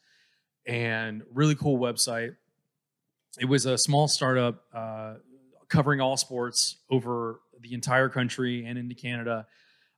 [0.66, 2.36] and really cool website.
[3.40, 5.16] It was a small startup uh,
[5.70, 9.46] covering all sports over the entire country and into Canada,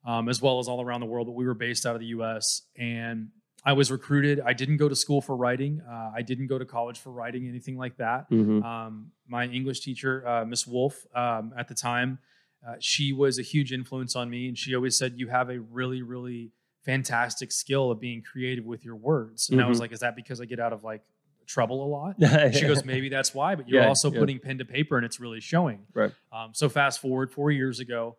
[0.06, 1.28] um, as well as all around the world.
[1.28, 2.64] But we were based out of the U.S.
[2.78, 3.30] and
[3.66, 4.40] I was recruited.
[4.46, 5.82] I didn't go to school for writing.
[5.82, 8.30] Uh, I didn't go to college for writing, anything like that.
[8.32, 8.64] mm-hmm.
[8.64, 12.20] Um, my English teacher, uh, Miss Wolf, um, at the time,
[12.66, 15.60] uh, she was a huge influence on me, and she always said, "You have a
[15.60, 16.52] really, really
[16.84, 19.82] fantastic skill of being creative with your words." And I was Mhm.
[19.82, 21.04] like, "Is that because I get out of like
[21.50, 22.16] trouble a lot?"
[22.54, 24.20] She goes, "Maybe that's why, but you're Yeah, also yeah.
[24.20, 26.12] putting pen to paper, and it's really showing." Right.
[26.32, 28.16] Um, so fast forward four years ago,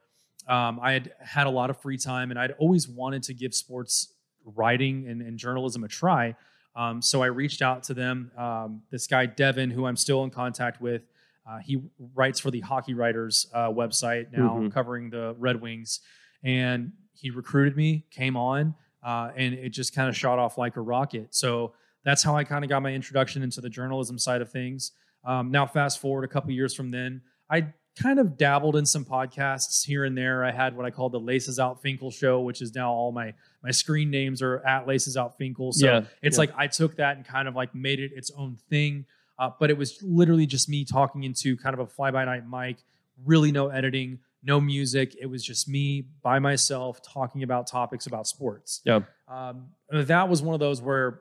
[0.48, 3.54] um, I had had a lot of free time, and I'd always wanted to give
[3.54, 4.12] sports
[4.44, 6.34] writing and, and journalism a try.
[6.74, 8.30] Um, so I reached out to them.
[8.36, 11.02] Um, this guy Devin, who I'm still in contact with,
[11.48, 11.82] uh, he
[12.14, 14.72] writes for the Hockey Writers uh, website now, Mhm.
[14.72, 16.00] covering the Red Wings,
[16.42, 20.76] and he recruited me, came on, uh, and it just kind of shot off like
[20.76, 21.34] a rocket.
[21.34, 24.92] So that's how I kind of got my introduction into the journalism side of things.
[25.24, 27.66] Um, now, fast forward a couple years from then, I
[28.00, 30.44] kind of dabbled in some podcasts here and there.
[30.44, 33.34] I had what I called the Laces Out Finkel show, which is now all my
[33.62, 35.72] my screen names are at Laces Out Finkel.
[35.72, 36.40] So Yeah, it's yeah.
[36.40, 39.04] like I took that and kind of like made it its own thing.
[39.38, 42.44] Uh, but it was literally just me talking into kind of a fly by night
[42.48, 42.76] mic,
[43.24, 45.16] really no editing, no music.
[45.20, 48.80] It was just me by myself talking about topics about sports.
[48.84, 49.00] Yeah.
[49.28, 51.20] Um, that was one of those where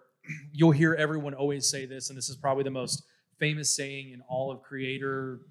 [0.51, 3.03] you'll hear everyone always say this, and this is probably the most
[3.39, 5.41] famous saying in all of creator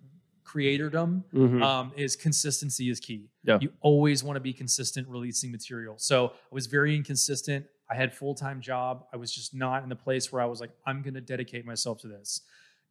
[0.45, 1.63] creatordom Mhm.
[1.63, 3.29] um, is consistency is key.
[3.45, 3.59] Yeah.
[3.61, 5.99] You always want to be consistent releasing material.
[5.99, 7.67] So I was very inconsistent.
[7.91, 9.05] I had full time job.
[9.13, 11.67] I was just not in the place where I was like, I'm going to dedicate
[11.67, 12.41] myself to this.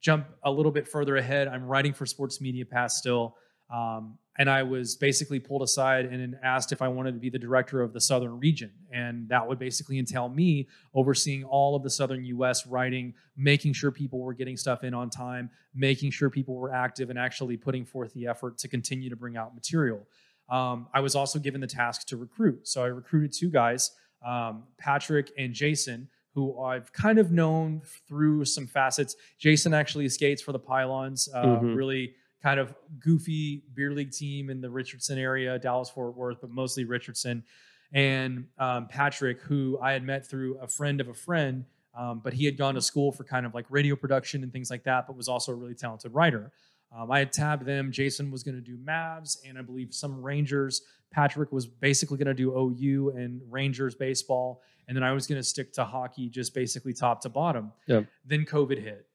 [0.01, 1.47] Jump a little bit further ahead.
[1.47, 3.35] I'm writing for Sports Media Pass still.
[3.73, 7.39] Um, and I was basically pulled aside and asked if I wanted to be the
[7.39, 8.71] director of the Southern region.
[8.91, 13.89] And that would basically entail me overseeing all of the Southern US writing, making sure
[13.91, 17.83] people were getting stuff in on time, making sure people were active and actually putting
[17.85, 20.05] forth the effort to continue to bring out material.
[20.49, 22.67] Um, I was also given the task to recruit.
[22.67, 23.91] So I recruited two guys,
[24.25, 29.15] um, Patrick and Jason, who I've kind of known through some facets.
[29.39, 31.75] Jason actually skates for the Pylons, uh, Mhm.
[31.75, 32.13] really
[32.47, 36.85] kind of goofy beer league team in the Richardson area, Dallas Fort Worth, but mostly
[36.85, 37.43] Richardson.
[37.91, 42.31] And um, Patrick, who I had met through a friend of a friend, um, but
[42.31, 45.07] he had gone to school for kind of like radio production and things like that,
[45.07, 46.53] but was also a really talented writer.
[46.97, 47.91] Um, I had tabbed them.
[47.91, 50.83] Jason was going to do Mavs and I believe some Rangers.
[51.11, 54.61] Patrick was basically going to do OU and Rangers baseball.
[54.87, 57.73] And then I was going to stick to hockey, just basically top to bottom.
[57.87, 58.03] Yeah.
[58.25, 59.05] Then COVID hit.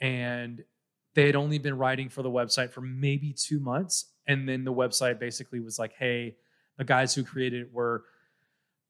[0.00, 0.62] And
[1.14, 4.06] they had only been writing for the website for maybe two months.
[4.26, 6.36] And then the website basically was like, hey,
[6.76, 8.04] the guys who created it were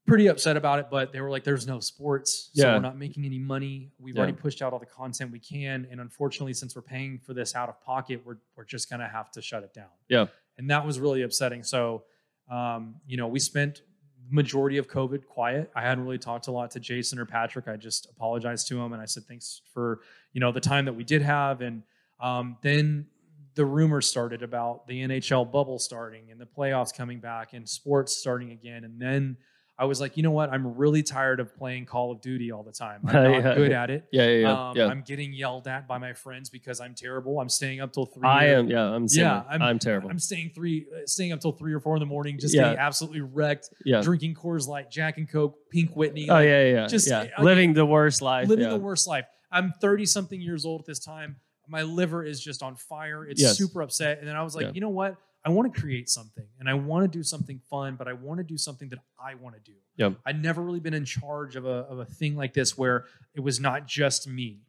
[0.07, 2.51] pretty upset about it, but they were like, there's no sports.
[2.53, 2.73] So Yeah.
[2.75, 3.91] we're not making any money.
[3.97, 4.21] We've Yeah.
[4.21, 5.87] already pushed out all the content we can.
[5.89, 9.07] And unfortunately, since we're paying for this out of pocket, we're, we're just going to
[9.07, 9.89] have to shut it down.
[10.07, 10.27] Yeah.
[10.57, 11.63] And that was really upsetting.
[11.63, 12.03] So,
[12.49, 13.81] um, you know, we spent
[14.29, 15.71] the majority of COVID quiet.
[15.75, 17.67] I hadn't really talked a lot to Jason or Patrick.
[17.67, 20.01] I just apologized to him and I said, thanks for,
[20.33, 21.61] you know, the time that we did have.
[21.61, 21.81] And
[22.19, 23.07] um, then
[23.55, 28.15] the rumors started about the NHL bubble starting and the playoffs coming back and sports
[28.17, 28.83] starting again.
[28.83, 29.37] And then
[29.77, 30.49] I was like, you know what?
[30.51, 33.01] I'm really tired of playing Call of Duty all the time.
[33.07, 33.55] I'm not Yeah.
[33.55, 34.05] good at it.
[34.11, 34.69] Yeah, yeah, yeah.
[34.69, 34.87] Um, yeah.
[34.87, 37.39] I'm getting yelled at by my friends because I'm terrible.
[37.39, 38.27] I'm staying up till three.
[38.27, 38.67] I or- am.
[38.69, 39.07] Yeah, I'm.
[39.07, 39.31] Similar.
[39.35, 40.09] Yeah, I'm, I'm- terrible.
[40.09, 42.77] I'm staying three, uh, staying up till three or four in the morning, just getting
[42.77, 44.01] absolutely wrecked, yeah.
[44.01, 47.85] drinking Coors Light, Jack and Coke, Pink Whitney, Oh like, yeah, yeah, just- living the
[47.85, 48.47] worst life.
[48.49, 49.25] living the worst life.
[49.51, 51.37] I'm 30 something years old at this time.
[51.67, 53.25] My liver is just on fire.
[53.25, 53.57] It's Yes.
[53.57, 54.19] super upset.
[54.19, 54.71] And then I was like, Yeah.
[54.73, 55.17] you know what?
[55.43, 58.39] I want to create something and I want to do something fun, but I want
[58.39, 59.77] to do something that I want to do.
[60.25, 63.41] I'd never really been in charge of a, of a thing like this where it
[63.41, 64.61] was not just me.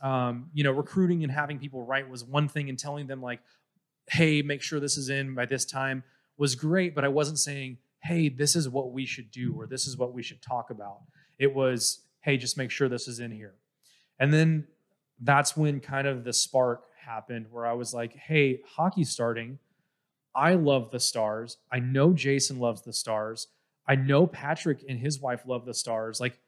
[0.00, 3.40] Um, you know, recruiting and having people write was one thing and telling them like,
[4.10, 6.02] hey, make sure this is in by this time
[6.36, 9.86] was great, but I wasn't saying, hey, this is what we should do or this
[9.86, 10.98] is what we should talk about.
[11.38, 13.54] It was, hey, just make sure this is in here.
[14.18, 14.66] And then
[15.20, 19.58] that's when kind of the spark happened where I was like, hey, hockey starting.
[20.34, 21.58] I love the stars.
[21.70, 23.48] I know Jason loves the stars.
[23.86, 26.20] I know Patrick and his wife love the stars.
[26.20, 26.38] Like,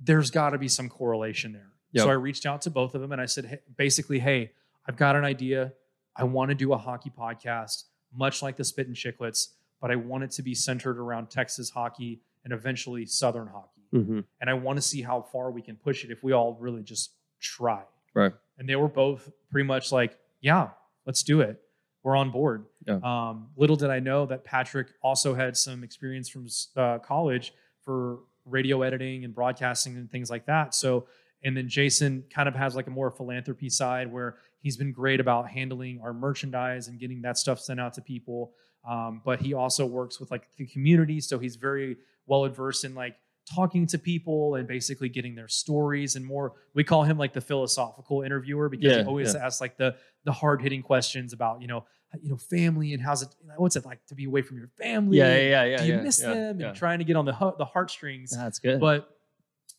[0.00, 1.72] there's got to be some correlation there.
[1.92, 2.04] Yep.
[2.04, 4.52] So I reached out to both of them and I said, hey, basically, hey,
[4.86, 5.72] I've got an idea.
[6.16, 9.48] I want to do a hockey podcast, much like the Spittin' Chiclets,
[9.80, 13.82] but I want it to be centered around Texas hockey and eventually Southern hockey.
[13.92, 14.24] Mhm.
[14.40, 16.82] And I want to see how far we can push it if we all really
[16.82, 17.82] just try.
[18.14, 18.32] Right.
[18.58, 20.70] And they were both pretty much like, yeah,
[21.06, 21.60] let's do it.
[22.02, 22.66] We're on board.
[22.86, 23.00] Yeah.
[23.02, 28.20] Um, little did I know that Patrick also had some experience from uh, college for
[28.44, 30.74] radio editing and broadcasting and things like that.
[30.74, 31.06] So,
[31.44, 35.20] and then Jason kind of has like a more philanthropy side where he's been great
[35.20, 38.52] about handling our merchandise and getting that stuff sent out to people.
[38.88, 41.96] Um, but he also works with like the community, so he's very
[42.26, 43.16] well adversed in like
[43.48, 46.52] talking to people and basically getting their stories and more.
[46.74, 49.46] We call him like the philosophical interviewer because he always yeah.
[49.46, 51.84] asks like the the hard hitting questions about you know
[52.20, 55.18] you know family and how's it what's it like to be away from your family?
[55.18, 55.76] Yeah, yeah, yeah, yeah.
[55.78, 56.60] Do you yeah, miss yeah, them?
[56.60, 56.68] Yeah.
[56.68, 58.80] And trying to get on the the heartstrings That's good.
[58.80, 59.08] but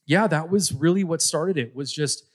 [0.05, 2.25] yeah that was really what started it was just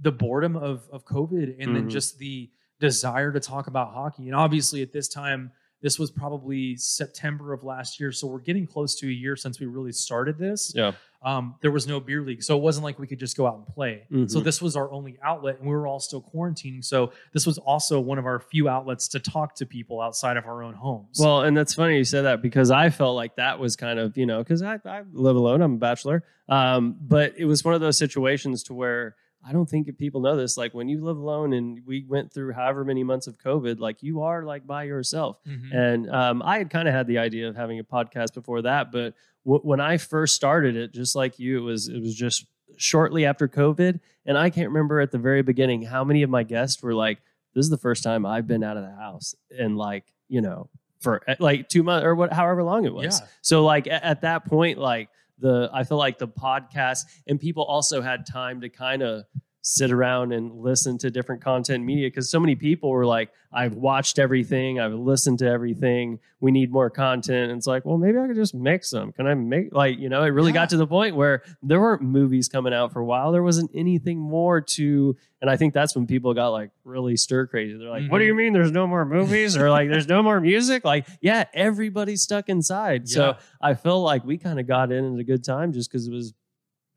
[0.00, 1.90] the boredom of of covid and then Mhm.
[1.90, 6.76] just the desire to talk about hockey and obviously at this time this was probably
[6.76, 10.38] september of last year so we're getting close to a year since we really started
[10.38, 10.92] this yeah.
[11.22, 13.56] um, there was no beer league so it wasn't like we could just go out
[13.56, 14.44] and play so Mhm.
[14.44, 17.98] this was our only outlet and we were all still quarantining so this was also
[18.00, 21.42] one of our few outlets to talk to people outside of our own homes Well,
[21.42, 24.26] and that's funny you said that because I felt like that was kind of, you
[24.26, 26.24] know, because I, I live alone, I'm a bachelor.
[26.48, 29.14] Um, but it was one of those situations to where
[29.46, 30.56] I don't think people know this.
[30.56, 34.02] Like when you live alone and we went through however many months of COVID, like
[34.02, 35.38] you are like by yourself.
[35.48, 35.74] Mhm.
[35.74, 38.92] And um, I had kind of had the idea of having a podcast before that,
[38.92, 39.14] but
[39.46, 43.24] w- when I first started it, just like you, it was it was just shortly
[43.24, 46.82] after COVID, and I can't remember at the very beginning how many of my guests
[46.82, 47.20] were like,
[47.54, 50.68] "This is the first time I've been out of the house," and like you know
[51.00, 53.20] for uh, like two months or what, however long it was.
[53.20, 53.26] Yeah.
[53.40, 55.08] So like at, at that point, like
[55.40, 59.24] the I feel like the podcast and people also had time to kind of
[59.62, 63.74] sit around and listen to different content media because so many people were like, I've
[63.74, 66.18] watched everything, I've listened to everything.
[66.40, 67.50] We need more content.
[67.50, 69.12] And it's like, well, maybe I could just make some.
[69.12, 70.54] Can I make like, you know, it really Yeah.
[70.54, 73.32] got to the point where there weren't movies coming out for a while.
[73.32, 77.46] There wasn't anything more to and I think that's when people got like really stir
[77.46, 77.76] crazy.
[77.76, 78.28] They're like, what do Mhm.
[78.28, 79.56] you mean there's no more movies?
[79.58, 80.84] or like there's no more music?
[80.84, 83.08] Like, yeah, everybody's stuck inside.
[83.08, 86.06] So I feel like we kind of got in at a good time just because
[86.08, 86.32] it was,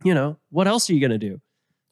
[0.04, 1.42] you know, what else are you gonna do?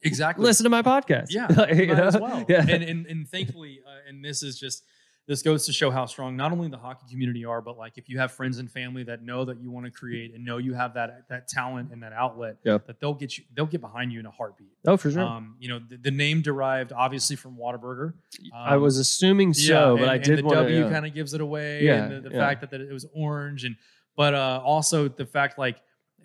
[0.02, 1.26] Exactly Listen to my podcast.
[1.30, 2.44] Yeah, You might as well.
[2.48, 2.64] Yeah.
[2.68, 4.84] And, and and thankfully, uh, and this is just
[5.28, 8.08] this goes to show how strong not only the hockey community are, but like if
[8.08, 10.74] you have friends and family that know that you want to create and know you
[10.74, 12.88] have that that talent and that outlet, Yep.
[12.88, 14.72] that they'll get you, they'll get behind you in a heartbeat.
[14.88, 15.22] oh, for sure.
[15.22, 18.14] Um, you know, the, the name derived obviously from Whataburger.
[18.52, 20.90] I Um, was assuming so, but and- I and did the want W to.
[20.90, 22.40] kind of gives it away, Yeah, and the, the yeah.
[22.44, 23.76] fact that, that it was orange, and
[24.16, 25.76] but uh, also the fact like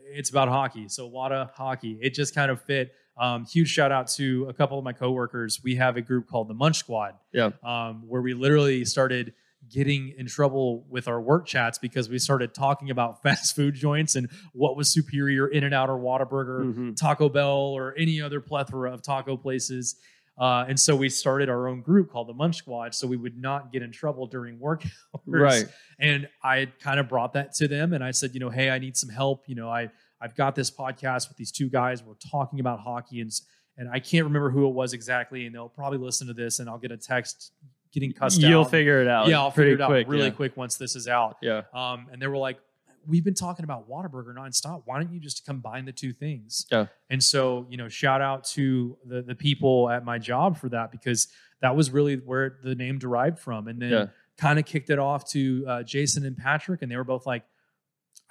[0.10, 2.00] it's about hockey, so Whatahockey.
[2.02, 2.92] It just kind of fit.
[3.20, 5.62] Um, huge shout out to a couple of my coworkers.
[5.64, 7.16] We have a group called the Munch Squad.
[7.34, 7.52] Yeah.
[7.64, 9.34] Um, where we literally started
[9.70, 14.16] getting in trouble with our work chats because we started talking about fast food joints
[14.16, 16.96] and what was superior In and Out or Whataburger, Mhm.
[16.96, 19.96] Taco Bell, or any other plethora of taco places.
[20.40, 23.36] Uh, and so we started our own group called the Munch Squad so we would
[23.42, 24.84] not get in trouble during work
[25.16, 25.22] hours.
[25.26, 25.66] Right.
[26.00, 28.78] And I kind of brought that to them and I said, you know, hey, I
[28.78, 29.46] need some help.
[29.50, 29.90] You know, I
[30.22, 32.04] I've got this podcast with these two guys.
[32.04, 33.32] We're talking about hockey and
[33.80, 35.46] and I can't remember who it was exactly.
[35.46, 37.52] And they'll probably listen to this and I'll get a text
[37.94, 38.72] getting cussed You'll out.
[38.72, 39.28] figure it out.
[39.28, 40.30] yeah, I'll figure it out quick, really yeah.
[40.32, 41.38] quick once this is out.
[41.42, 41.62] Yeah.
[41.74, 42.58] Um, and they were like,
[43.06, 44.82] "We've been talking about Whataburger nonstop.
[44.86, 46.88] Why don't you just combine the two things?" Yeah.
[47.12, 50.92] And so, you know, shout out to the the people at my job for that
[50.92, 51.28] because
[51.62, 53.68] that was really where the name derived from.
[53.68, 54.06] And then Yeah.
[54.38, 57.44] kind of kicked it off to uh, Jason and Patrick, and they were both like,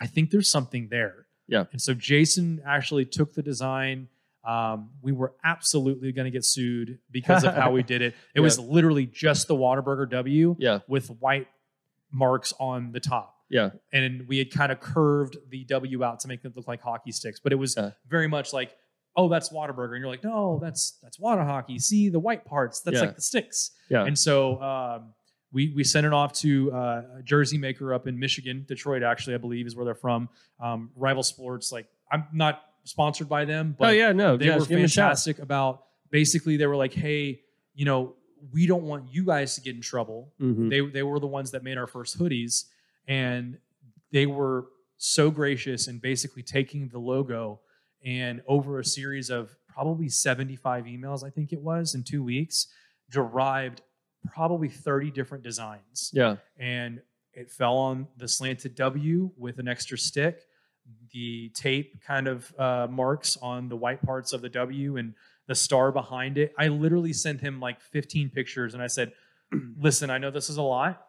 [0.01, 1.65] "I think there's something there." Yeah.
[1.73, 4.09] And so Jason actually took the design.
[4.45, 8.15] Um, we were absolutely going to get sued because of how we did it.
[8.35, 8.43] It Yeah.
[8.43, 10.81] was literally just the Whataburger W Yeah.
[10.87, 11.49] with white
[12.13, 13.35] marks on the top.
[13.49, 13.71] Yeah.
[13.93, 17.13] And we had kind of curved the W out to make them look like hockey
[17.13, 17.91] sticks, but it was Yeah.
[18.09, 18.75] very much like,
[19.17, 19.93] oh, that's Whataburger.
[19.95, 21.81] And you're like, no, that's that's Whatahockey.
[21.81, 22.81] See the white parts.
[22.81, 23.01] That's Yeah.
[23.03, 23.71] like the sticks.
[23.89, 24.05] Yeah.
[24.05, 25.15] And so um,
[25.57, 29.35] we we sent it off to uh, a jersey maker up in Michigan, Detroit, actually,
[29.37, 30.29] I believe is where they're from.
[30.61, 31.73] Um, Rival Sports.
[31.73, 34.85] Like, I'm not sponsored by them, but oh yeah, no, they yeah, were give 'em
[34.85, 35.05] a shout.
[35.09, 37.41] fantastic about basically they were like, hey,
[37.75, 38.17] you know,
[38.53, 40.31] we don't want you guys to get in trouble.
[40.39, 40.69] Mhm.
[40.69, 42.65] They they were the ones that made our first hoodies,
[43.09, 43.57] and
[44.13, 44.67] they were
[44.99, 47.61] so gracious in basically taking the logo
[48.05, 52.67] and over a series of probably 75 emails, I think it was in two weeks,
[53.11, 53.81] derived
[54.27, 56.37] probably 30 different designs Yeah.
[56.59, 57.01] and
[57.35, 60.43] it fell on the slanted W with an extra stick.
[61.13, 65.15] The tape kind of uh, marks on the white parts of the W and
[65.47, 66.55] the star behind it.
[66.59, 69.13] I literally sent him like 15 pictures and I said,
[69.79, 71.07] Listen, I know this is a lot.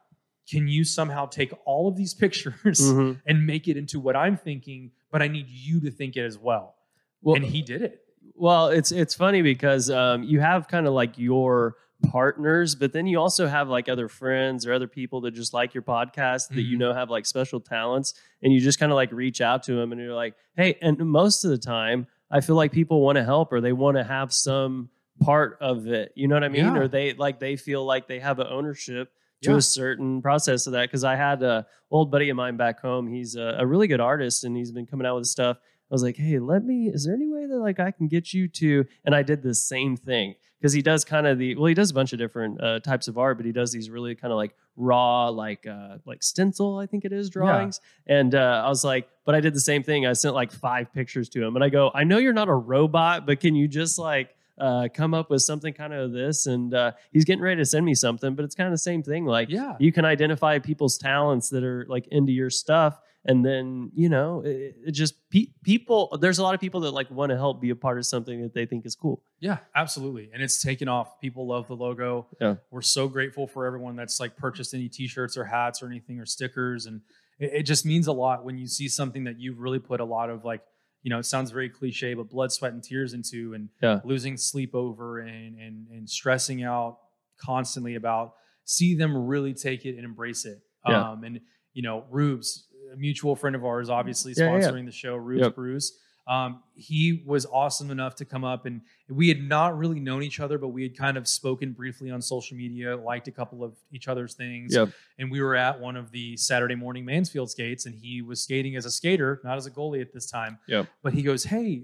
[0.50, 3.22] Can you somehow take all of these pictures Mhm.
[3.26, 4.92] and make it into what I'm thinking?
[5.12, 6.76] But I need you to think it as well.
[7.22, 8.02] Well, and he did it.
[8.36, 13.08] Well, it's it's funny because um, you have kind of like your partners, but then
[13.08, 16.62] you also have like other friends or other people that just like your podcast that
[16.62, 16.80] you Mhm.
[16.80, 19.92] know have like special talents, and you just kind of like reach out to them
[19.92, 20.78] and you're like, hey.
[20.82, 23.98] And most of the time, I feel like people want to help or they want
[23.98, 24.90] to have some
[25.20, 26.12] part of it.
[26.16, 26.66] You know what I mean?
[26.66, 26.78] Yeah.
[26.78, 29.12] Or they like they feel like they have an ownership
[29.44, 29.58] to Yeah.
[29.58, 30.84] a certain process of that.
[30.84, 33.08] Because I had a old buddy of mine back home.
[33.08, 35.58] He's a, a really good artist, and he's been coming out with stuff.
[35.90, 36.90] I was like, hey, let me.
[36.90, 38.86] Is there any way that like I can get you to?
[39.06, 41.92] And I did the same thing because he does kind of the well, he does
[41.92, 44.38] a bunch of different uh, types of art, but he does these really kind of
[44.38, 47.80] like raw, like uh, like stencil, I think it is drawings.
[48.08, 50.06] And uh, I was like, but I did the same thing.
[50.06, 52.54] I sent like five pictures to him, and I go, I know you're not a
[52.56, 56.48] robot, but can you just like uh, come up with something kind of this?
[56.48, 59.04] And uh, he's getting ready to send me something, but it's kind of the same
[59.04, 59.26] thing.
[59.26, 59.76] Like Yeah.
[59.80, 64.42] you can identify people's talents that are like into your stuff and then you know
[64.46, 67.60] it, it just pe- people there's a lot of people that like want to help
[67.62, 70.30] be a part of something that they think is cool Yeah, absolutely.
[70.34, 71.20] And it's taken off.
[71.22, 72.28] People love the logo.
[72.42, 72.56] Yeah.
[72.72, 76.26] We're so grateful for everyone that's like purchased any t-shirts or hats or anything or
[76.26, 76.86] stickers.
[76.88, 77.02] And
[77.40, 80.06] it, it just means a lot when you see something that you've really put a
[80.06, 80.62] lot of like,
[81.04, 84.00] you know, it sounds very cliche, but blood, sweat, and tears into and Yeah.
[84.04, 86.98] losing sleep over and and and stressing out
[87.40, 88.34] constantly about
[88.66, 90.60] see them really take it and embrace it.
[90.88, 91.12] Yeah.
[91.12, 91.40] Um and
[91.74, 92.67] you know, Rubes,
[92.98, 94.60] mutual friend of ours, obviously Yeah, yeah.
[94.70, 95.56] sponsoring the show, Rubes Yep.
[95.56, 95.98] Brews.
[96.28, 100.42] Um, he was awesome enough to come up and we had not really known each
[100.42, 103.78] other, but we had kind of spoken briefly on social media, liked a couple of
[103.94, 104.76] each other's things.
[104.76, 104.90] Yep.
[105.20, 108.76] And we were at one of the Saturday morning Mansfield skates and he was skating
[108.76, 110.60] as a skater, not as a goalie at this time.
[110.68, 110.88] Yep.
[111.02, 111.84] But he goes, Hey,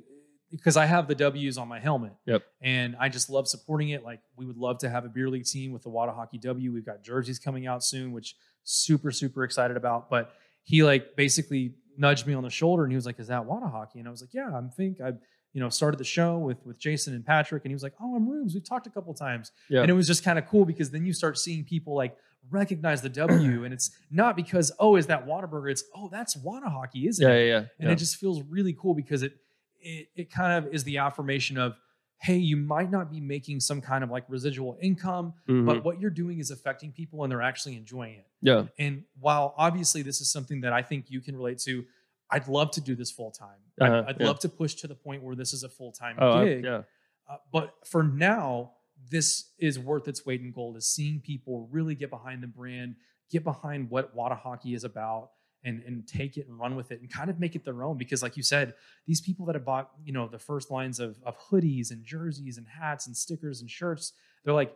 [0.51, 2.11] because I have the W's on my helmet.
[2.25, 2.43] Yep.
[2.61, 4.03] And I just love supporting it.
[4.03, 6.73] Like we would love to have a beer league team with the Whatahockey W.
[6.73, 8.35] We've got jerseys coming out soon, which
[8.65, 10.09] super, super excited about.
[10.09, 10.33] But
[10.63, 13.95] he like basically nudged me on the shoulder and he was like, Is that Whatahockey?
[13.95, 15.13] And I was like, Yeah, I'm think I
[15.53, 17.63] you know started the show with with Jason and Patrick.
[17.63, 18.53] And he was like, Oh, I'm Rubes.
[18.53, 19.51] We've talked a couple times.
[19.69, 19.81] Yeah.
[19.81, 22.15] And it was just kind of cool because then you start seeing people like
[22.49, 23.63] recognize the W.
[23.65, 25.71] and it's not because, oh, is that Whataburger?
[25.71, 27.47] It's oh, that's Whatahockey, isn't yeah it?
[27.47, 29.33] yeah yeah, and it just feels really cool because it,
[29.81, 31.75] it it kind of is the affirmation of
[32.23, 35.65] hey you might not be making some kind of like residual income Mhm.
[35.65, 39.53] but what you're doing is affecting people and they're actually enjoying it yeah and while
[39.57, 41.83] obviously this is something that i think you can relate to
[42.31, 44.27] i'd love to do this full time Uh-huh, i'd, I'd yeah.
[44.27, 46.81] love to push to the point where this is a full-time oh I- yeah
[47.29, 48.71] uh, but for now,
[49.09, 50.75] this is worth its weight in gold.
[50.75, 52.95] Is seeing people really get behind the brand,
[53.31, 55.29] get behind what Whatahockey is about,
[55.65, 57.97] and and take it and run with it and kind of make it their own
[57.97, 58.73] because like you said
[59.07, 62.57] these people that have bought you know the first lines of, of hoodies and jerseys
[62.57, 64.75] and hats and stickers and shirts they're like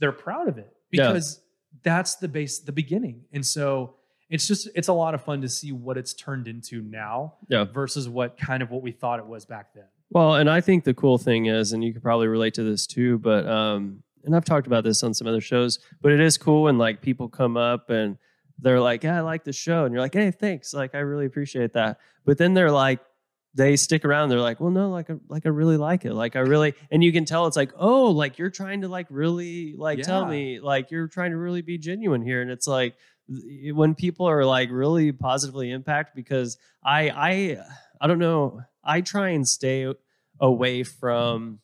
[0.00, 1.08] they're proud of it Yeah.
[1.08, 1.40] because
[1.82, 3.94] that's the base the beginning and so
[4.30, 7.64] it's just it's a lot of fun to see what it's turned into now Yeah.
[7.64, 10.84] versus what kind of what we thought it was back then Well, and I think
[10.84, 14.34] the cool thing is, and you could probably relate to this too, but um, and
[14.34, 17.28] I've talked about this on some other shows, but it is cool when like people
[17.28, 18.16] come up and
[18.58, 21.26] they're like, "Yeah, I like the show," and you're like, "Hey, thanks, like I really
[21.26, 23.00] appreciate that." But then they're like,
[23.54, 24.28] they stick around.
[24.28, 27.02] They're like, "Well, no, like, I, like I really like it, like I really," and
[27.02, 30.60] you can tell it's like, "Oh, like you're trying to like really like tell me,
[30.60, 32.94] like you're trying to really be genuine here," and it's like
[33.72, 37.64] when people are like really positively impacted because I I
[38.00, 38.62] I don't know.
[38.84, 39.92] I try and stay
[40.40, 40.98] away mm-hmm.
[40.98, 41.58] from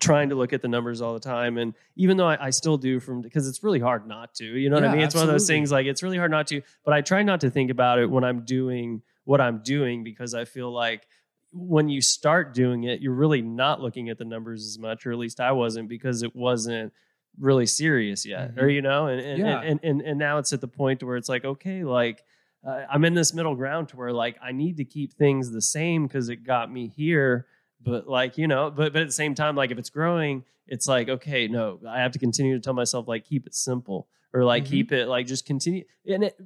[0.00, 1.58] trying to look at the numbers all the time.
[1.58, 4.70] And even though I, I still do from because it's really hard not to, you
[4.70, 5.02] know what I mean?
[5.02, 7.40] It's one of those things like it's really hard not to, but I try not
[7.42, 11.06] to think about it when I'm doing what I'm doing because I feel like
[11.52, 15.12] when you start doing it, you're really not looking at the numbers as much, or
[15.12, 16.92] at least I wasn't because it wasn't
[17.38, 18.74] really serious yet, or Mhm.
[18.74, 19.60] you know, and and, Yeah.
[19.60, 22.22] and and and now it's at the point where it's like, okay, like
[22.66, 25.62] uh, I'm in this middle ground to where like I need to keep things the
[25.62, 27.46] same because it got me here,
[27.80, 30.86] but like you know, but but at the same time, like if it's growing, it's
[30.88, 34.44] like okay, no, I have to continue to tell myself like keep it simple or
[34.44, 34.68] like Mhm.
[34.68, 36.36] keep it like just continue and it,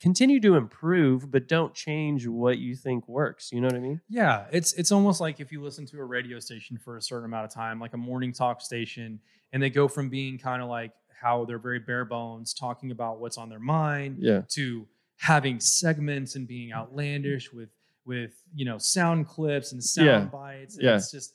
[0.00, 3.50] continue to improve, but don't change what you think works.
[3.52, 4.00] You know what I mean?
[4.08, 7.24] Yeah, it's it's almost like if you listen to a radio station for a certain
[7.24, 9.20] amount of time, like a morning talk station,
[9.52, 13.18] and they go from being kind of like how they're very bare bones, talking about
[13.18, 14.42] what's on their mind, Yeah.
[14.50, 17.70] to having segments and being outlandish with
[18.06, 20.24] with you know sound clips and sound Yeah.
[20.26, 20.74] bites.
[20.76, 20.96] And Yeah.
[20.96, 21.34] It's just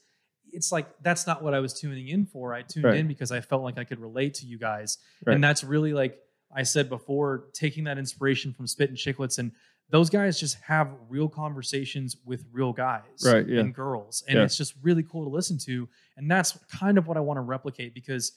[0.52, 2.54] it's like that's not what I was tuning in for.
[2.54, 2.98] I tuned Right.
[2.98, 4.98] in because I felt like I could relate to you guys.
[5.26, 5.36] Right.
[5.36, 6.18] And that's really like
[6.56, 9.52] I said before, taking that inspiration from Spittin' Chiclets and
[9.92, 13.60] those guys just have real conversations with real guys Right, yeah.
[13.60, 14.24] and girls.
[14.28, 14.44] And Yeah.
[14.46, 15.88] it's just really cool to listen to.
[16.18, 18.34] And that's kind of what I want to replicate because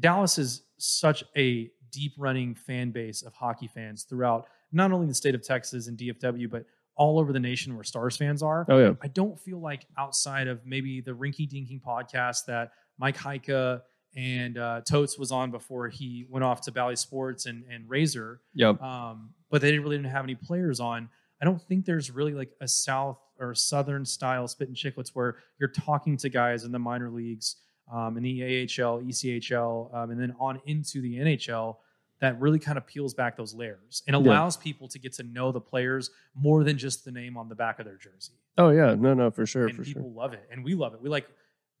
[0.00, 5.14] Dallas is such a deep running fan base of hockey fans throughout not only the
[5.14, 6.64] state of Texas and DFW, but
[6.96, 8.64] all over the nation where Stars fans are.
[8.68, 8.92] Oh yeah.
[9.02, 13.82] I don't feel like outside of maybe the Rinky Dinking podcast that Mike Heika
[14.16, 18.40] and uh, Totes was on before he went off to Bally Sports and, and Razor,
[18.54, 18.80] Yep.
[18.80, 21.08] um, but they didn't really didn't have any players on.
[21.42, 25.38] I don't think there's really like a South or Southern style spit and chicklets where
[25.58, 27.56] you're talking to guys in the minor leagues,
[27.92, 31.76] um, in the AHL, ECHL, um, and then on into the NHL
[32.20, 34.22] that really kind of peels back those layers and Yeah.
[34.22, 37.54] allows people to get to know the players more than just the name on the
[37.54, 38.94] back of their jersey Oh yeah.
[38.94, 40.12] No, no, for sure, and for people sure.
[40.22, 41.26] love it and we love it we like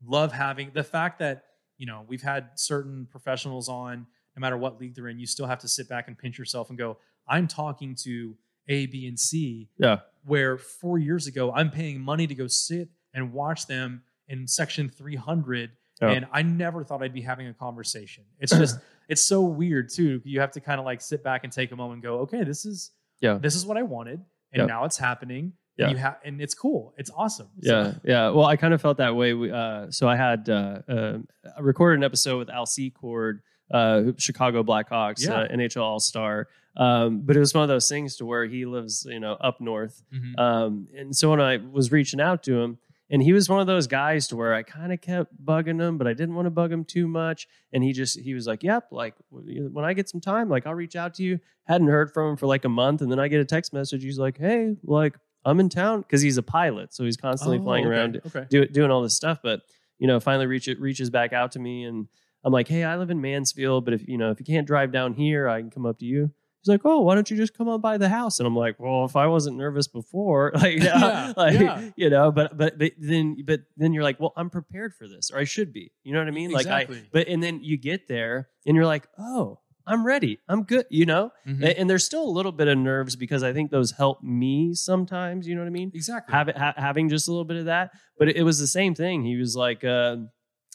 [0.06, 1.44] love having the fact that
[1.78, 4.06] you know we've had certain professionals on
[4.36, 6.68] no matter what league they're in you still have to sit back and pinch yourself
[6.68, 8.36] and go i'm talking to
[8.68, 10.00] a b and c Yeah.
[10.24, 14.88] where four years ago i'm paying money to go sit and watch them in section
[14.90, 15.70] 300
[16.02, 16.10] Yeah.
[16.10, 18.78] and i never thought i'd be having a conversation it's just
[19.08, 21.76] it's so weird too you have to kind of like sit back and take a
[21.76, 22.90] moment and go okay this is
[23.20, 23.38] Yeah.
[23.38, 24.20] this is what i wanted
[24.52, 24.66] and Yeah.
[24.66, 25.86] now it's happening Yeah.
[25.86, 28.28] and you have and it's cool it's awesome So- Yeah, yeah.
[28.30, 29.34] Well, I kind of felt that way.
[29.34, 31.18] We, uh, so I had uh, uh,
[31.56, 35.34] I recorded an episode with Al Secord, uh, Chicago Blackhawks, Yeah.
[35.42, 36.48] uh, NHL All Star.
[36.76, 39.60] Um, but it was one of those things to where he lives, you know, up
[39.60, 40.02] north.
[40.12, 40.38] Mhm.
[40.38, 42.78] Um, and so when I was reaching out to him,
[43.14, 45.98] and he was one of those guys to where I kind of kept bugging him,
[45.98, 47.46] but I didn't want to bug him too much.
[47.72, 50.74] And he just he was like, "Yep, like when I get some time, like I'll
[50.74, 51.38] reach out to you."
[51.68, 54.02] Hadn't heard from him for like a month, and then I get a text message.
[54.02, 57.62] He's like, "Hey, like I'm in town," because he's a pilot, so he's constantly Oh,
[57.62, 59.38] flying okay, around okay do, doing all this stuff.
[59.44, 59.60] But
[60.00, 62.08] you know, finally reach it reaches back out to me, and
[62.42, 64.90] I'm like, "Hey, I live in Mansfield, but if you know if you can't drive
[64.90, 66.32] down here, I can come up to you."
[66.64, 68.80] He's like, "Oh, why don't you just come on by the house?" And I'm like,
[68.80, 71.90] "Well, if I wasn't nervous before, like, Yeah, like yeah.
[71.96, 75.30] you know, but but but then but then you're like, well, I'm prepared for this,
[75.30, 75.92] or I should be.
[76.04, 76.50] You know what I mean?
[76.50, 76.98] Like Exactly.
[76.98, 80.86] I, but and then you get there and you're like, oh, I'm ready, I'm good.
[80.88, 81.62] You know, Mhm.
[81.62, 84.72] A- and, there's still a little bit of nerves because I think those help me
[84.72, 85.46] sometimes.
[85.46, 85.90] You know what I mean?
[85.94, 87.90] exactly have it, ha- having just a little bit of that.
[88.18, 89.22] But it, it was the same thing.
[89.24, 90.16] He was like, uh,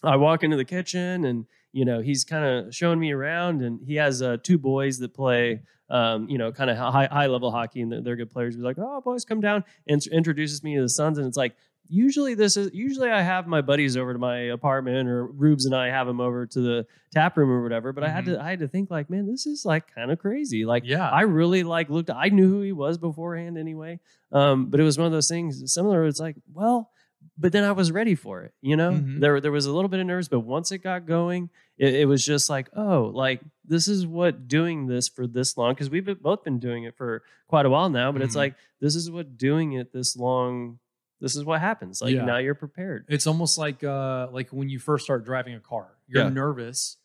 [0.03, 3.79] I walk into the kitchen and you know he's kind of showing me around, and
[3.85, 5.61] he has uh, two boys that play.
[5.91, 8.53] Um, you know, kind of high high level hockey, and they're, they're good players.
[8.53, 11.55] He's like, "Oh, boys, come down," and introduces me to the sons, and it's like,
[11.89, 15.75] usually this is usually I have my buddies over to my apartment, or Rubes and
[15.75, 17.91] I have them over to the tap room or whatever.
[17.91, 20.19] But I had to I had to think like, man, this is like kind of
[20.19, 20.65] crazy.
[20.65, 22.11] Like, yeah I really like looked.
[22.11, 23.99] I knew who he was beforehand anyway.
[24.31, 26.05] Um, but it was one of those things similar.
[26.05, 26.91] It's like, well,
[27.39, 28.53] but then I was ready for it.
[28.61, 29.19] You know, Mhm.
[29.21, 32.05] there there was a little bit of nerves, but once it got going, it, it
[32.05, 36.05] was just like, oh, like this is what doing this for this long because we've
[36.05, 38.11] been- both been doing it for quite a while now.
[38.11, 38.37] But it's Mhm.
[38.37, 40.79] like this is what doing it this long.
[41.21, 42.01] This is what happens.
[42.01, 42.25] Like Yeah.
[42.25, 43.05] now you're prepared.
[43.09, 45.97] It's almost like uh, like when you first start driving a car.
[46.07, 46.29] You're Yeah.
[46.29, 46.97] nervous,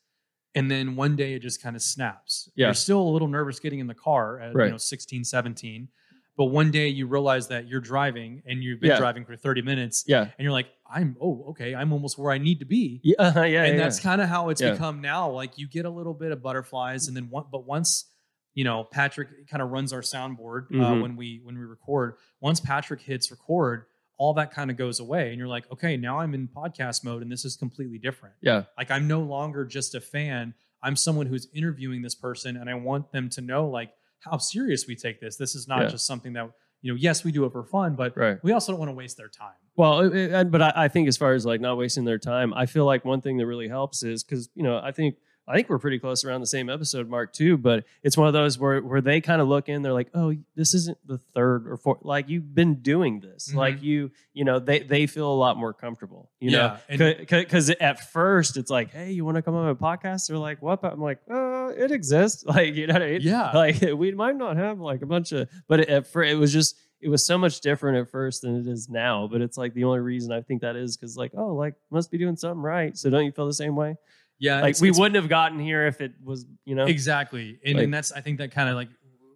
[0.54, 2.48] and then one day it just kind of snaps.
[2.54, 2.66] Yeah.
[2.68, 4.66] You're still a little nervous getting in the car at Right.
[4.66, 5.88] you know 16, 17.
[6.36, 8.98] But one day you realize that you're driving and you've been Yeah.
[8.98, 12.38] driving for 30 minutes Yeah, and you're like, I'm oh, okay, I'm almost where I
[12.38, 13.00] need to be.
[13.04, 13.14] yeah,
[13.44, 13.64] yeah.
[13.64, 13.82] and yeah.
[13.82, 14.72] that's kind of how it's Yeah.
[14.72, 15.30] become now.
[15.30, 18.10] Like you get a little bit of butterflies, and then one, but once
[18.54, 21.02] you know Patrick kind of runs our soundboard uh, Mhm.
[21.02, 22.14] when we when we record.
[22.40, 26.20] Once Patrick hits record, all that kind of goes away, and you're like, okay, now
[26.20, 28.34] I'm in podcast mode, and this is completely different.
[28.42, 30.54] yeah, Like I'm no longer just a fan.
[30.82, 33.90] I'm someone who's interviewing this person, and I want them to know like
[34.24, 35.36] how serious we take this.
[35.36, 35.88] This is not Yeah.
[35.88, 36.50] just something that
[36.82, 36.96] you know.
[36.96, 38.38] Yes, we do it for fun, but right.
[38.42, 39.54] we also don't want to waste their time.
[39.76, 42.52] Well, it- it- but I, I think as far as like not wasting their time,
[42.54, 45.16] I feel like one thing that really helps is because you know I think
[45.46, 47.58] I think we're pretty close around the same episode mark too.
[47.58, 50.34] But it's one of those where where they kind of look in, they're like, oh,
[50.56, 51.98] this isn't the third or fourth.
[52.02, 53.56] Like you've been doing this, Mhm.
[53.56, 56.30] like you you know they they feel a lot more comfortable.
[56.40, 59.74] You Yeah, know, because at first it's like, hey, you want to come on a
[59.74, 60.28] podcast?
[60.28, 60.82] They're like, what?
[60.84, 62.44] I'm like, uh, it exists.
[62.54, 63.20] Like you know I mean?
[63.22, 63.50] Yeah.
[63.52, 66.52] like we might not have like a bunch of but it, at fir- it was
[66.52, 69.74] just it was so much different at first than it is now but it's like
[69.74, 72.62] the only reason i think that is because like oh like must be doing something
[72.62, 73.96] right so don't you feel the same way
[74.38, 77.58] Yeah, like it's- we it's- wouldn't have gotten here if it was you know Exactly.
[77.64, 78.88] And, Like- and that's, I think that kind of like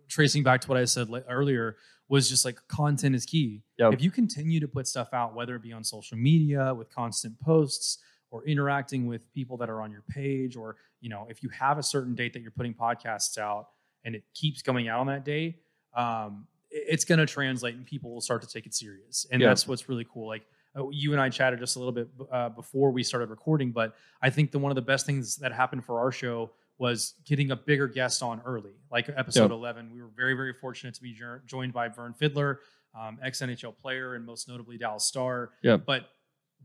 [0.09, 1.77] tracing back to what I said li- earlier
[2.09, 3.63] was just like content is key.
[3.79, 3.93] Yep.
[3.95, 7.39] If you continue to put stuff out, whether it be on social media with constant
[7.41, 7.99] posts
[8.31, 11.79] or interacting with people that are on your page, or, you know, if you have
[11.79, 13.69] a certain date that you're putting podcasts out
[14.05, 15.59] and it keeps coming out on that day,
[15.95, 19.27] um, it's going to translate and people will start to take it serious.
[19.31, 19.49] And Yeah.
[19.49, 20.27] that's what's really cool.
[20.29, 20.47] Like,
[20.93, 24.31] you and I chatted just a little bit uh, before we started recording, but I
[24.31, 27.57] think the one of the best things that happened for our show was getting a
[27.57, 28.71] bigger guest on early.
[28.91, 29.57] Like episode Yeah.
[29.57, 31.17] 11, we were very, very fortunate to be
[31.47, 32.61] joined by Vern Fiddler,
[32.99, 35.51] um, ex NHL player, and most notably Dallas Star.
[35.63, 35.77] Yeah.
[35.77, 36.09] But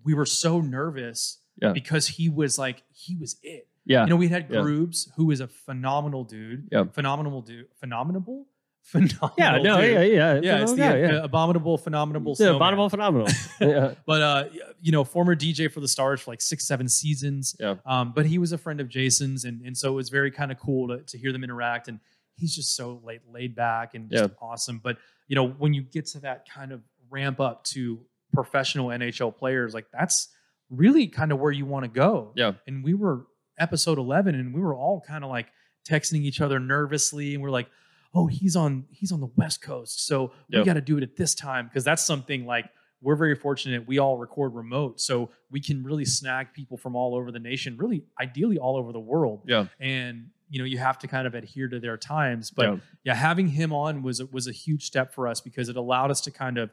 [0.04, 1.72] we were so nervous Yeah.
[1.74, 3.68] because he was like, he was it.
[3.86, 4.48] yeah You know, we had.
[4.50, 6.68] Groobs, who is a phenomenal dude.
[6.72, 6.84] Yeah.
[6.86, 7.68] Phenomenal dude.
[7.80, 8.46] Phenomenal?
[8.94, 9.34] Phenomenal.
[9.38, 9.92] yeah no dude.
[9.92, 11.24] yeah yeah Yeah, it's the yeah, yeah.
[11.24, 13.28] abominable, phenomenal, Yeah, abominable phenomenal
[13.62, 14.46] yeah But uh,
[14.82, 17.56] you know, former DJ for the Stars for like six, seven seasons.
[17.60, 17.76] Yeah.
[17.86, 20.52] Um, but he was a friend of Jason's, and and so it was very kind
[20.52, 21.88] of cool to to hear them interact.
[21.88, 22.00] And
[22.36, 24.80] he's just so laid laid back and just awesome.
[24.84, 28.00] But you know, when you get to that kind of ramp up to
[28.34, 30.28] professional NHL players, like that's
[30.70, 32.34] really kind of where you want to go.
[32.36, 32.54] Yeah.
[32.68, 33.28] And we were
[33.58, 35.48] episode eleven, and we were all kind of like
[35.90, 37.70] texting each other nervously, and we're like.
[38.14, 41.16] Oh, he's on he's on the West Coast, so we got to do it at
[41.16, 42.66] this time because that's something like
[43.02, 47.16] we're very fortunate we all record remote so we can really snag people from all
[47.16, 50.98] over the nation really ideally all over the world yeah and you know you have
[50.98, 52.78] to kind of adhere to their times but Yeah.
[53.04, 56.22] yeah, having him on was was a huge step for us because it allowed us
[56.22, 56.72] to kind of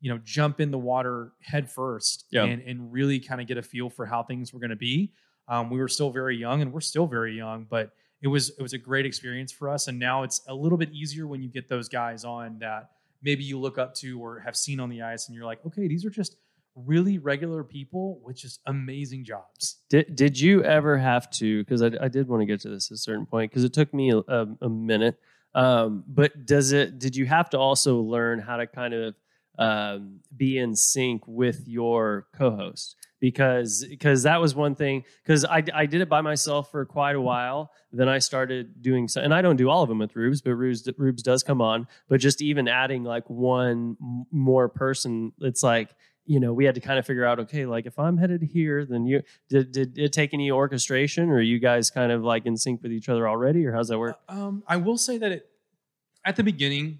[0.00, 2.42] you know jump in the water head first Yeah.
[2.42, 5.12] and and really kind of get a feel for how things were going to be
[5.46, 7.92] um, we were still very young and we're still very young but
[8.22, 10.90] it was it was a great experience for us and now it's a little bit
[10.92, 12.90] easier when you get those guys on that
[13.22, 15.88] maybe you look up to or have seen on the ice and you're like okay
[15.88, 16.36] these are just
[16.86, 21.64] really regular people with just amazing jobs Did Did you ever have to?
[21.64, 23.72] Because I, I did want to get to this at a certain point because it
[23.72, 25.18] took me a, a, minute.
[25.54, 26.98] Um, but does it?
[26.98, 29.14] Did you have to also learn how to kind of
[29.58, 32.96] um, be in sync with your co-host?
[33.20, 35.04] Because because that was one thing.
[35.24, 37.72] Because I I did it by myself for quite a while.
[37.92, 40.54] Then I started doing so, and I don't do all of them with Rubes, but
[40.54, 41.88] Rubes Rubes does come on.
[42.08, 43.96] But just even adding like one
[44.30, 45.90] more person, it's like
[46.26, 48.84] you know we had to kind of figure out okay like if i'm headed here
[48.84, 52.54] then you did, did it take any orchestration or you guys kind of like in
[52.54, 55.48] sync with each other already or how's that work Um, I will say that it
[56.26, 56.98] at the beginning,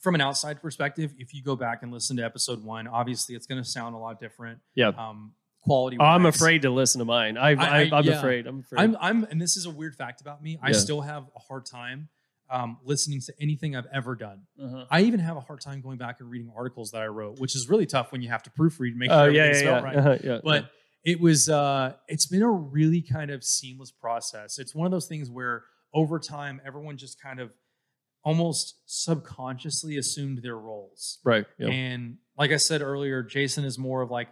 [0.00, 3.46] from an outside perspective, if you go back and listen to episode one, obviously it's
[3.46, 4.60] going to sound a lot different.
[4.74, 4.88] Yeah.
[4.96, 5.32] Um,
[5.62, 5.96] quality.
[6.00, 8.18] oh, i'm afraid to listen to mine i, am yeah.
[8.18, 10.56] afraid i'm afraid I'm, I'm, and this is a weird fact about me.
[10.62, 10.74] I Yeah.
[10.74, 12.08] still have a hard time
[12.48, 14.42] um, listening to anything I've ever done.
[14.58, 14.86] uh-huh.
[14.90, 17.54] I even have a hard time going back and reading articles that I wrote, which
[17.54, 19.70] is really tough when you have to proofread and make oh sure yeah everything's yeah
[19.70, 19.84] yeah.
[19.84, 20.70] right Uh-huh, yeah but
[21.04, 25.06] it was uh it's been a really kind of seamless process it's one of those
[25.06, 27.50] things where over time everyone just kind of
[28.28, 31.68] almost subconsciously assumed their roles right yeah.
[31.68, 34.28] and like i said earlier jason is more of like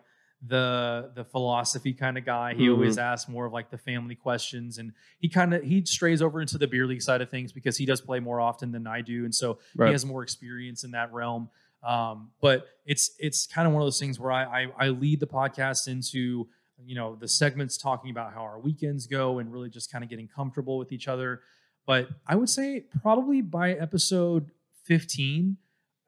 [0.46, 4.76] the the philosophy kind of guy he always asks more of like the family questions
[4.78, 7.76] and he kind of he strays over into the beer league side of things because
[7.78, 9.86] he does play more often than i do and so Right.
[9.88, 11.48] he has more experience in that realm
[11.82, 15.18] Um, but it's it's kind of one of those things where I, I I lead
[15.20, 16.48] the podcast into
[16.90, 20.10] you know the segments talking about how our weekends go and really just kind of
[20.10, 21.30] getting comfortable with each other.
[21.86, 24.50] But I would say probably by episode
[24.84, 25.56] 15,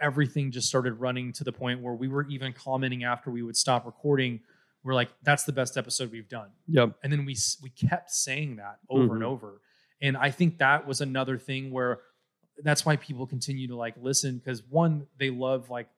[0.00, 3.56] everything just started running to the point where we were even commenting after we would
[3.56, 4.40] stop recording.
[4.84, 6.48] We're like, that's the best episode we've done.
[6.68, 6.96] Yep.
[7.02, 9.26] And then we we kept saying that over and Mhm.
[9.26, 9.60] over.
[10.00, 12.00] And I think that was another thing where
[12.62, 15.88] that's why people continue to like listen because one, they love like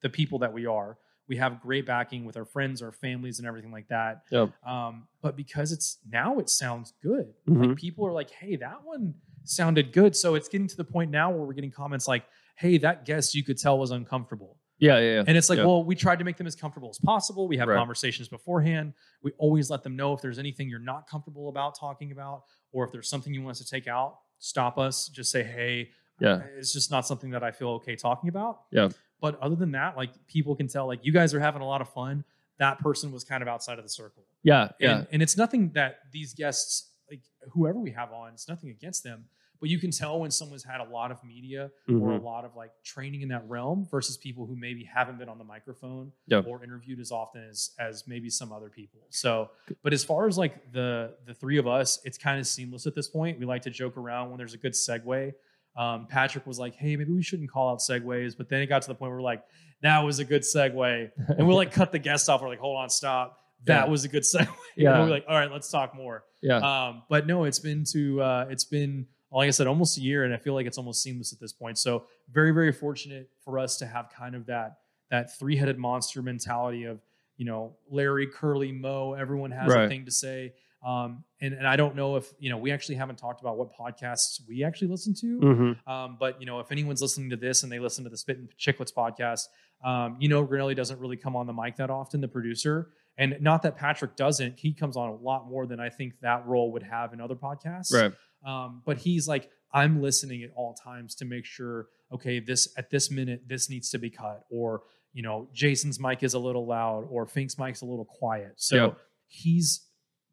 [0.00, 0.98] the people that we are.
[1.28, 4.24] We have great backing with our friends, our families, and everything like that.
[4.30, 4.50] Yep.
[4.66, 7.32] Um, but because it's now it sounds good.
[7.48, 7.68] Mhm.
[7.68, 9.14] Like people are like, hey, that one
[9.44, 10.14] sounded good.
[10.14, 12.24] So it's getting to the point now where we're getting comments like,
[12.56, 14.58] hey, that guest you could tell was uncomfortable.
[14.78, 15.24] Yeah, yeah, yeah.
[15.26, 15.66] And it's like, Yeah.
[15.66, 17.46] well, we tried to make them as comfortable as possible.
[17.48, 17.76] We have Right.
[17.78, 18.92] conversations beforehand.
[19.22, 22.84] We always let them know if there's anything you're not comfortable about talking about, or
[22.84, 25.08] if there's something you want us to take out, stop us.
[25.08, 26.42] Just say, hey, Yeah.
[26.58, 28.62] it's just not something that I feel okay talking about.
[28.72, 28.88] Yeah.
[29.20, 31.80] But other than that, like people can tell, like you guys are having a lot
[31.80, 32.24] of fun.
[32.58, 34.24] That person was kind of outside of the circle.
[34.42, 34.98] yeah, yeah.
[34.98, 37.20] And, and it's nothing that these guests, like
[37.52, 39.24] whoever we have on, it's nothing against them.
[39.60, 42.22] But you can tell when someone's had a lot of media or a Mhm.
[42.22, 45.44] lot of like training in that realm versus people who maybe haven't been on the
[45.44, 46.46] microphone Yep.
[46.46, 49.00] or interviewed as often as as maybe some other people.
[49.10, 49.50] So,
[49.82, 52.94] but as far as like the the three of us, it's kind of seamless at
[52.94, 53.38] this point.
[53.38, 55.32] We like to joke around when there's a good segue.
[55.76, 58.82] Um, Patrick was like, "Hey, maybe we shouldn't call out segues," but then it got
[58.82, 59.42] to the point where we're like,
[59.82, 62.42] "That was a good segue," and we're like, cut the guest off.
[62.42, 63.90] We're like, "Hold on, stop." That Yeah.
[63.90, 64.48] was a good segue.
[64.76, 64.94] Yeah.
[64.94, 66.56] And we're like, "All right, let's talk more." yeah.
[66.58, 70.22] Um, but no, it's been to uh, it's been like I said, almost a year,
[70.24, 71.76] and I feel like it's almost seamless at this point.
[71.76, 74.78] So very, very fortunate for us to have kind of that
[75.10, 77.00] that three headed monster mentality of
[77.36, 79.14] you know Larry, Curly, Moe.
[79.14, 79.86] Everyone has Right.
[79.86, 80.52] a thing to say.
[80.84, 83.70] Um, and and I don't know if you know we actually haven't talked about what
[83.74, 85.38] podcasts we actually listen to.
[85.40, 85.88] Mhm.
[85.88, 88.36] Um, but you know, if anyone's listening to this and they listen to the Spit
[88.38, 89.44] and Chicklets podcast,
[89.82, 92.90] um, you know, Grinnelli doesn't really come on the mic that often, the producer.
[93.16, 96.44] And not that Patrick doesn't, he comes on a lot more than I think that
[96.46, 97.92] role would have in other podcasts.
[97.92, 98.12] Right.
[98.44, 102.90] Um, but he's like, I'm listening at all times to make sure, okay, this at
[102.90, 104.82] this minute, this needs to be cut, or
[105.12, 108.54] you know, Jason's mic is a little loud, or Fink's mic's a little quiet.
[108.56, 108.98] So Yep.
[109.28, 109.83] he's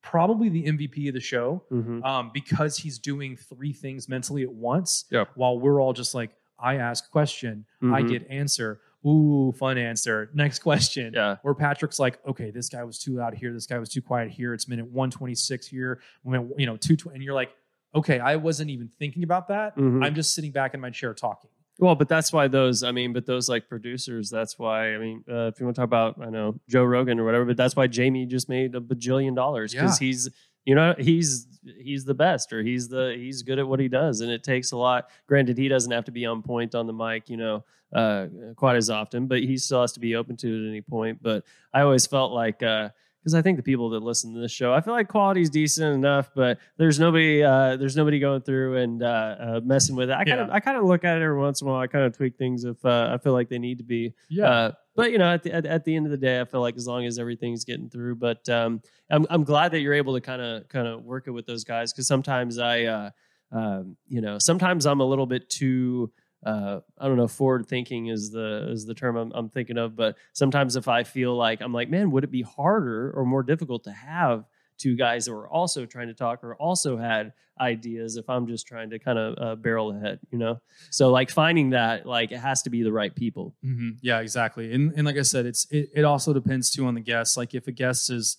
[0.01, 2.03] probably the MVP of the show Mhm.
[2.03, 5.05] um, because he's doing three things mentally at once.
[5.11, 5.29] Yep.
[5.35, 8.09] While we're all just like, I ask question, I Mhm.
[8.09, 8.81] get answer.
[9.05, 10.29] Ooh, fun answer.
[10.35, 11.13] Next question.
[11.15, 11.37] Yeah.
[11.41, 13.51] Where Patrick's like, okay, this guy was too loud here.
[13.53, 14.53] This guy was too quiet here.
[14.53, 15.99] It's minute 126 here.
[16.23, 17.51] When you know, two and you're like,
[17.95, 19.75] okay, I wasn't even thinking about that.
[19.75, 20.05] Mhm.
[20.05, 21.49] I'm just sitting back in my chair talking.
[21.81, 25.23] Well, but that's why those, I mean, but those like producers, that's why, I mean,
[25.27, 27.75] uh, if you want to talk about, I know, Joe Rogan or whatever, but that's
[27.75, 30.29] why Jamie just made a bajillion dollars because he's,
[30.63, 31.47] you know, he's,
[31.79, 34.21] he's the best or he's the, he's good at what he does.
[34.21, 35.09] And it takes a lot.
[35.25, 38.75] Granted, he doesn't have to be on point on the mic, you know, uh, quite
[38.75, 41.17] as often, but he still has to be open to it at any point.
[41.19, 42.89] But I always felt like, uh,
[43.21, 45.93] because I think the people that listen to this show, I feel like quality's decent
[45.93, 50.13] enough, but there's nobody, uh, there's nobody going through and uh, uh, messing with it.
[50.13, 50.53] I kind of, Yeah.
[50.55, 51.79] I kind of look at it every once in a while.
[51.79, 54.13] I kind of tweak things if uh, I feel like they need to be.
[54.29, 54.49] Yeah.
[54.49, 56.61] Uh, but you know, at the, at, at the end of the day, I feel
[56.61, 60.15] like as long as everything's getting through, but um, I'm I'm glad that you're able
[60.15, 63.09] to kind of kind of work it with those guys because sometimes I, uh,
[63.53, 66.11] um, you know, sometimes I'm a little bit too.
[66.43, 67.27] Uh, I don't know.
[67.27, 71.03] Forward thinking is the is the term I'm, I'm thinking of, but sometimes if I
[71.03, 74.45] feel like I'm like, man, would it be harder or more difficult to have
[74.77, 78.65] two guys that were also trying to talk or also had ideas if I'm just
[78.65, 80.59] trying to kind of uh, barrel ahead, you know?
[80.89, 83.53] So like finding that, like it has to be the right people.
[83.61, 84.73] hmm Yeah, exactly.
[84.73, 87.37] And and like I said, it's it, it also depends too on the guest.
[87.37, 88.37] Like if a guest is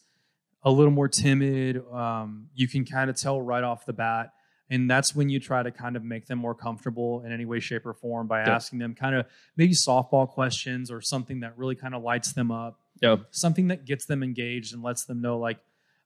[0.64, 4.32] a little more timid, um, you can kind of tell right off the bat.
[4.72, 7.60] And that's when you try to kind of make them more comfortable in any way,
[7.60, 8.54] shape, or form by Yeah.
[8.54, 12.50] asking them kind of maybe softball questions or something that really kind of lights them
[12.50, 13.16] up, Yeah.
[13.30, 15.58] something that gets them engaged and lets them know like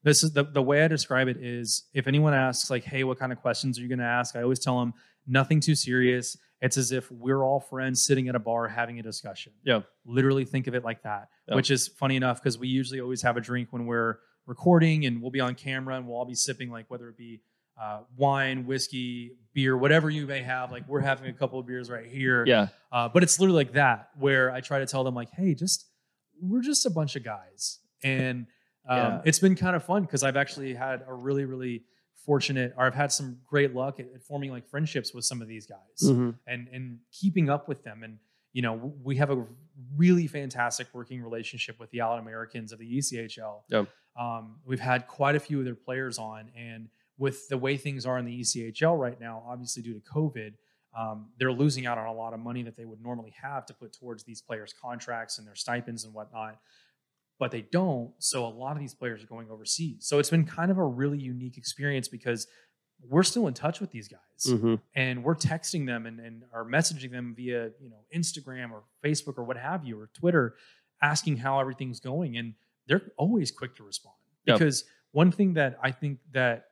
[0.03, 3.19] this is the, the way I describe it is if anyone asks like, hey, what
[3.19, 4.37] kind of questions are you going to ask?
[4.37, 4.95] I always tell them
[5.27, 6.37] nothing too serious.
[6.61, 9.53] It's as if we're all friends sitting at a bar having a discussion.
[9.65, 9.83] Yeah.
[10.05, 11.55] Literally think of it like that, Yeah.
[11.57, 15.21] which is funny enough because we usually always have a drink when we're recording and
[15.21, 17.41] we'll be on camera and we'll all be sipping like whether it be
[17.81, 20.71] uh, wine, whiskey, beer, whatever you may have.
[20.73, 22.45] Like we're having a couple of beers right here.
[22.47, 22.69] Yeah.
[22.93, 25.87] Uh, but it's literally like that where I try to tell them like, hey, just
[26.41, 28.47] we're just a bunch of guys, and
[28.89, 29.21] um, Yeah.
[29.25, 31.85] it's been kind of fun because I've actually had a really, really
[32.25, 35.49] fortunate, or I've had some great luck at, at forming like friendships with some of
[35.49, 36.35] these guys Mhm.
[36.47, 38.03] and and keeping up with them.
[38.03, 38.19] And
[38.53, 39.45] you know, we have a
[39.97, 43.65] really fantastic working relationship with the Allen Americans of the ECHL.
[43.69, 43.89] Yep.
[44.19, 46.89] Um, we've had quite a few of their players on, and
[47.19, 50.53] with the way things are in the ECHL right now, obviously due to COVID,
[50.97, 53.75] um, they're losing out on a lot of money that they would normally have to
[53.75, 56.59] put towards these players' contracts and their stipends and whatnot.
[57.39, 58.13] But they don't.
[58.19, 60.07] So a lot of these players are going overseas.
[60.07, 62.47] So it's been kind of a really unique experience because
[63.07, 64.21] we're still in touch with these guys
[64.59, 64.81] Mhm.
[64.95, 69.37] and we're texting them and, and are messaging them via you know Instagram or Facebook
[69.37, 70.57] or what have you or Twitter,
[71.03, 72.55] asking how everything's going, and
[72.87, 74.17] they're always quick to respond.
[74.47, 74.59] Yep.
[74.59, 76.69] Because one thing that I think that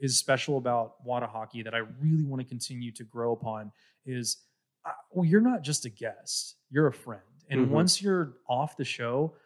[0.00, 3.70] is special about Whatahockey that I really want to continue to grow upon
[4.06, 4.38] is,
[4.84, 7.70] uh, well, you're not just a guest; you're a friend, and Mhm.
[7.70, 9.36] once you're off the show,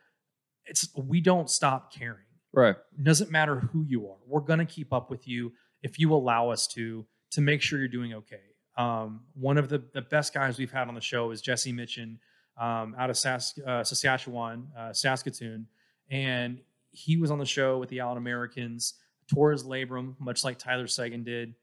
[0.66, 2.76] it's we don't stop caring Right.
[3.02, 4.18] doesn't matter who you are.
[4.26, 5.52] We're going to keep up with you
[5.82, 8.40] if you allow us to to make sure you're doing okay.
[8.76, 12.18] Um, one of the the best guys we've had on the show is Jesse Mychan
[12.56, 15.66] um, out of Sask- uh, Saskatchewan, uh, Saskatoon,
[16.10, 16.60] and
[16.92, 18.94] he was on the show with the Allen Americans.
[19.28, 21.54] Tore his labrum, much like Tyler Seguin did.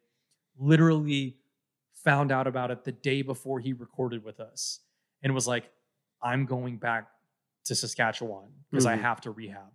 [0.58, 1.38] Literally
[1.94, 4.80] found out about it the day before he recorded with us,
[5.22, 5.70] and was like,
[6.22, 7.08] "I'm going back
[7.66, 9.02] to Saskatchewan because I Mhm.
[9.02, 9.72] have to rehab."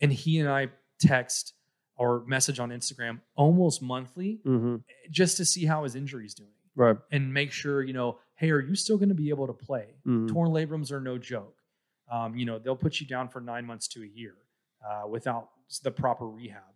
[0.00, 1.54] and he and I text
[1.96, 4.76] or message on Instagram almost monthly hmm
[5.08, 6.96] just to see how his injury's doing Right.
[7.12, 9.94] and make sure you know hey are you still going to be able to play
[10.04, 10.28] Mhm.
[10.28, 11.62] torn labrums are no joke
[12.10, 14.36] um, you know they'll put you down for nine months to a year
[14.84, 15.50] uh, without
[15.84, 16.73] the proper rehab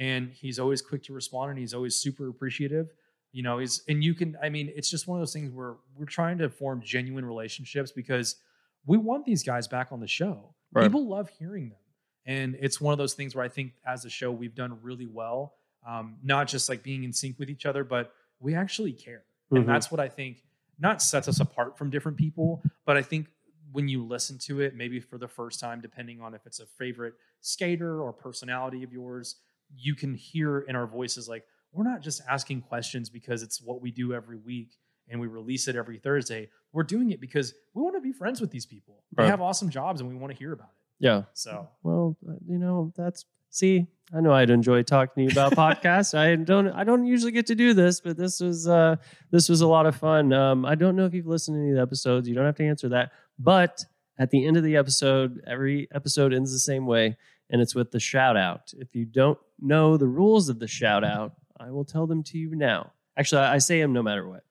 [0.00, 2.92] and he's always quick to respond and he's always super appreciative
[3.32, 5.74] you know he's and you can i mean it's just one of those things where
[5.96, 8.36] we're trying to form genuine relationships because
[8.86, 10.84] we want these guys back on the show Right.
[10.84, 11.78] people love hearing them
[12.26, 15.06] and it's one of those things where i think as a show we've done really
[15.06, 15.54] well
[15.86, 19.22] um, not just like being in sync with each other but we actually care
[19.52, 19.58] Mhm.
[19.60, 20.42] and that's what i think
[20.78, 23.26] not sets us apart from different people but i think
[23.72, 26.66] when you listen to it maybe for the first time depending on if it's a
[26.66, 29.36] favorite skater or personality of yours
[29.76, 33.80] you can hear in our voices like we're not just asking questions because it's what
[33.80, 34.70] we do every week
[35.08, 38.40] and we release it every thursday we're doing it because we want to be friends
[38.40, 41.22] with these people they have awesome jobs and we want to hear about it Yeah.
[41.34, 45.52] so Well, uh, you know, that's see, I know I'd enjoy talking to you about
[45.56, 46.16] podcasts.
[46.16, 48.96] I don't I don't usually get to do this, but this was uh
[49.30, 50.32] this was a lot of fun.
[50.32, 52.28] Um I don't know if you've listened to any of the episodes.
[52.28, 53.12] You don't have to answer that.
[53.38, 53.84] But
[54.18, 57.16] at the end of the episode, every episode ends the same way,
[57.50, 58.72] and it's with the shout out.
[58.78, 62.38] If you don't know the rules of the shout out, I will tell them to
[62.38, 62.92] you now.
[63.16, 64.44] Actually, I say them no matter what.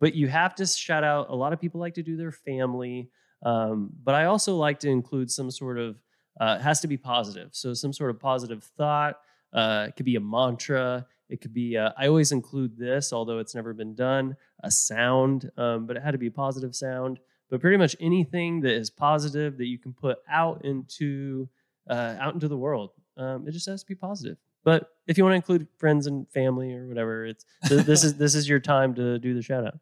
[0.00, 1.26] But you have to shout out.
[1.28, 3.10] A lot of people like to do their family.
[3.44, 6.00] Um, but I also like to include some sort of
[6.40, 7.50] uh, has to be positive.
[7.52, 9.18] So some sort of positive thought.
[9.52, 11.06] Uh, it could be a mantra.
[11.28, 11.76] It could be.
[11.76, 14.36] Uh, I always include this, although it's never been done.
[14.62, 17.18] A sound, um, but it had to be a positive sound.
[17.50, 21.48] But pretty much anything that is positive that you can put out into
[21.90, 24.38] uh, out into the world, um, it just has to be positive.
[24.64, 28.34] But if you want to include friends and family or whatever, it's this is this
[28.34, 29.78] is your time to do the shout out.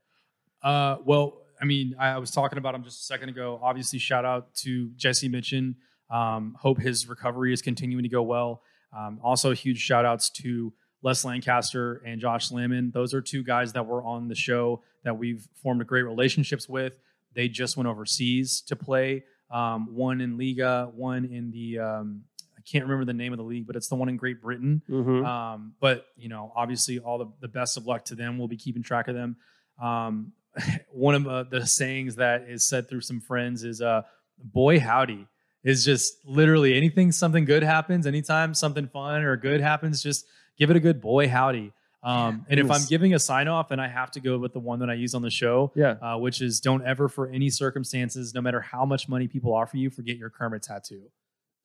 [0.63, 3.59] Uh, well, I mean, I, was talking about him just a second ago.
[3.63, 5.75] Obviously, shout out to Jesse Mychan.
[6.11, 8.63] Um, hope his recovery is continuing to go well.
[8.97, 12.93] Um, also, huge shout outs to Les Lancaster and Josh Lammon.
[12.93, 16.95] Those are two guys that were on the show that we've formed great relationships with.
[17.35, 19.25] They just went overseas to play.
[19.51, 22.25] Um, one in Liga, one in the um,
[22.57, 24.83] I can't remember the name of the league, but it's the one in Great Britain.
[24.89, 25.25] Mm-hmm.
[25.25, 28.39] Um, but you know, obviously, all the, the best of luck to them.
[28.39, 29.37] We'll be keeping track of them.
[29.83, 30.33] Um,
[30.91, 34.03] one of uh, the sayings that is said through some friends is uh,
[34.39, 35.27] "Boy, howdy."
[35.65, 40.25] Is just literally anything something good happens, anytime something fun or good happens, just
[40.57, 41.73] give it a good boy howdy.
[42.03, 44.61] Um, and if I'm giving a sign off, then I have to go with the
[44.61, 45.97] one that I use on the show, yeah.
[46.01, 49.77] uh, which is don't ever, for any circumstances, no matter how much money people offer
[49.77, 51.11] you, forget your Kermit tattoo.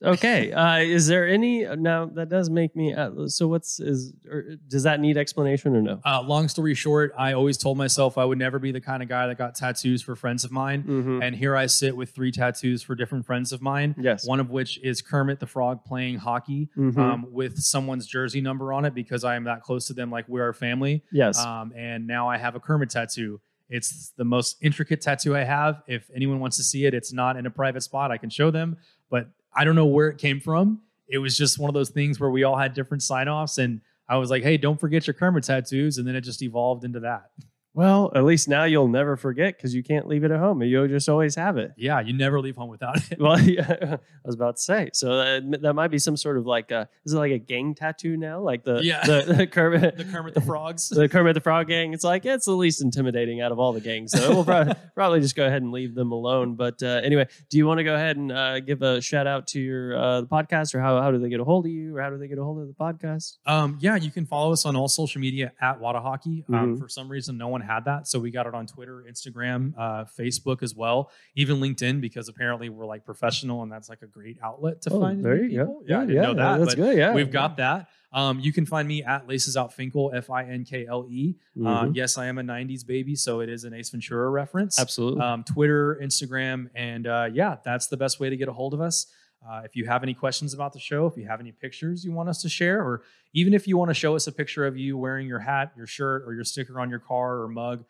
[0.04, 0.51] Okay.
[0.51, 2.93] Uh, is there any now that does make me?
[2.93, 5.99] Uh, so what's is or does that need explanation or no?
[6.06, 9.10] Uh, long story short, I always told myself I would never be the kind of
[9.10, 10.84] guy that got tattoos for friends of mine.
[10.84, 11.22] Mm-hmm.
[11.24, 13.95] And here I sit with three tattoos for different friends of mine.
[13.97, 14.28] Yes.
[14.28, 16.97] One of which is Kermit the Frog playing hockey Mhm.
[16.97, 20.28] um, with someone's jersey number on it because I am that close to them, like
[20.28, 21.04] we're a family.
[21.12, 21.38] yes.
[21.39, 23.39] Um, and now I have a Kermit tattoo.
[23.70, 25.82] It's the most intricate tattoo I have.
[25.88, 28.12] If anyone wants to see it, it's not in a private spot.
[28.12, 28.78] I can show them,
[29.10, 30.82] but I don't know where it came from.
[31.08, 33.58] It was just one of those things where we all had different sign offs.
[33.58, 35.97] And I was like, hey, don't forget your Kermit tattoos.
[35.97, 37.32] And then it just evolved into that.
[37.76, 40.61] Well, at least now you'll never forget because you can't leave it at home.
[40.61, 41.71] You'll just always have it.
[41.76, 43.19] Yeah, you never leave home without it.
[43.19, 44.91] Well, yeah, I was about to say.
[44.93, 47.74] So that, that might be some sort of like a, is it like a gang
[47.74, 48.39] tattoo now?
[48.41, 49.03] Like the Yeah.
[49.05, 50.89] the, the Kermit the Kermit the Frogs.
[50.89, 51.93] the Kermit the Frog gang.
[51.93, 54.11] It's like it's the least intimidating out of all the gangs.
[54.11, 56.53] So we'll probably, probably just go ahead and leave them alone.
[56.55, 59.47] But uh, anyway, do you want to go ahead and uh, give a shout out
[59.47, 61.95] to your uh, the podcast, or how how do they get a hold of you,
[61.97, 63.38] or how do they get a hold of the podcast?
[63.47, 66.47] Um, yeah, you can follow us on all social media at Whatahockey.
[66.49, 66.80] Um, Mhm.
[66.80, 68.07] for some reason, no one had that.
[68.07, 72.70] So we got it on Twitter, Instagram, uh, Facebook as well, even LinkedIn because apparently
[72.70, 75.66] we're like professional and that's like a great outlet to Oh, find there you go.
[75.66, 75.84] people.
[75.88, 76.57] Yeah, I didn't know that.
[76.59, 76.97] That's but good.
[76.97, 77.88] Yeah, We've got that.
[78.11, 81.36] Um, you can find me at Laces Out Finkel, F I N K L E.
[81.57, 81.66] Mhm.
[81.68, 84.80] Uh, yes, I am a 90s baby, so it is an Ace Ventura reference.
[84.80, 85.22] absolutely.
[85.22, 88.82] Um, Twitter, Instagram, and uh, yeah, that's the best way to get a hold of
[88.82, 89.07] us.
[89.50, 92.12] Uh, if you have any questions about the show, if you have any pictures you
[92.14, 93.02] want us to share, or
[93.34, 95.88] even if you want to show us a picture of you wearing your hat, your
[95.88, 97.84] shirt, or your sticker on your car or mug,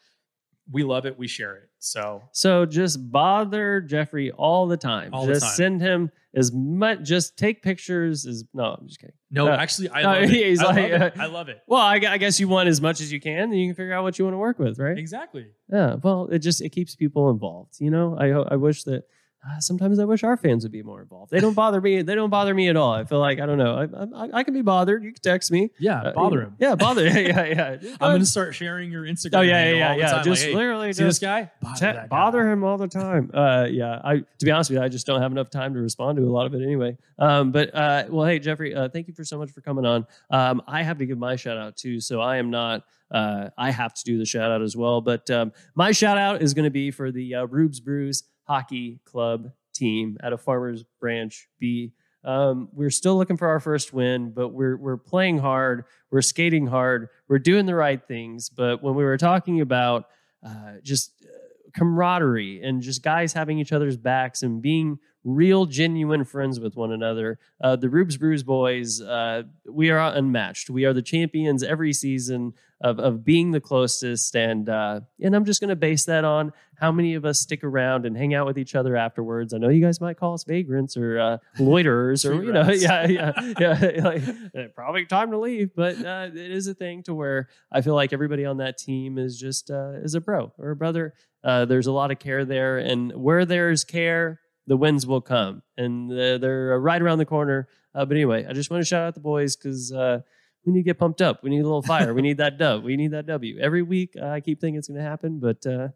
[0.72, 1.20] we love it.
[1.20, 1.70] We share it.
[1.80, 5.14] So So just bother Jeffrey all the time.
[5.14, 5.56] All the just time.
[5.56, 7.04] send him as much.
[7.04, 8.26] Just take pictures.
[8.26, 9.14] As no, I'm just kidding.
[9.30, 10.60] no, Uh, actually, I no, love it.
[10.60, 11.01] I, like, love it.
[11.20, 11.62] uh, I love it.
[11.68, 13.93] Well, I, I guess you want as much as you can, and you can figure
[13.93, 14.97] out what you want to work with, right?
[14.97, 15.47] Exactly.
[15.70, 15.95] Yeah.
[16.01, 17.76] Well, it just it keeps people involved.
[17.80, 19.04] You know, I I wish that.
[19.45, 21.29] Uh, sometimes I wish our fans would be more involved.
[21.31, 22.01] They don't bother me.
[22.01, 22.93] They don't bother me at all.
[22.93, 23.75] I feel like I don't know.
[24.15, 25.03] I, I, I can be bothered.
[25.03, 25.69] You can text me.
[25.79, 26.55] Yeah, Uh, bother him.
[26.59, 27.03] Yeah, bother.
[27.07, 27.45] yeah, yeah.
[27.45, 27.77] yeah.
[28.01, 29.39] I'm going to start sharing your Instagram.
[29.39, 30.23] Oh yeah, yeah, the yeah.
[30.23, 31.51] Just like, hey, literally see this guy?
[31.61, 33.31] Bother, te- bother him all the time.
[33.33, 35.81] Uh, yeah, I to be honest with you, I just don't have enough time to
[35.81, 36.97] respond to a lot of it anyway.
[37.19, 40.07] Um, but uh, well, hey Jeffrey, uh, thank you for so much for coming on.
[40.29, 42.83] Um, I have to give my shout out too, so I am not.
[43.11, 45.01] Uh, I have to do the shout out as well.
[45.01, 48.99] But um, my shout out is going to be for the uh, Rubes Brews Hockey
[49.05, 51.93] Club team at a Farmers Branch B.
[52.23, 55.85] Um, we're still looking for our first win, but we're we're playing hard.
[56.09, 57.09] We're skating hard.
[57.27, 58.49] We're doing the right things.
[58.49, 60.05] But when we were talking about
[60.45, 61.27] uh, just uh,
[61.73, 66.91] camaraderie and just guys having each other's backs and being real, genuine friends with one
[66.91, 67.39] another.
[67.61, 70.69] Uh, the Rubes Brews boys, uh, we are unmatched.
[70.69, 74.36] We are the champions every season of, of being the closest.
[74.36, 77.63] And uh, and I'm just going to base that on how many of us stick
[77.63, 79.53] around and hang out with each other afterwards.
[79.53, 83.07] I know you guys might call us vagrants or uh, loiterers or you know, yeah,
[83.07, 83.80] yeah, yeah.
[84.03, 84.21] Like,
[84.55, 87.95] eh, probably time to leave, but uh, it is a thing to where I feel
[87.95, 91.13] like everybody on that team is just uh, is a bro or a brother.
[91.43, 95.61] Uh, there's a lot of care there, and where there's care, the wins will come,
[95.78, 97.68] and uh, they're right around the corner.
[97.93, 100.20] Uh, but anyway, I just want to shout out the boys because uh,
[100.66, 101.43] we need to get pumped up.
[101.43, 102.14] We need a little fire.
[102.14, 102.84] we need that dub.
[102.84, 104.16] We need that W every week.
[104.20, 105.89] Uh, I keep thinking it's going to happen, but uh,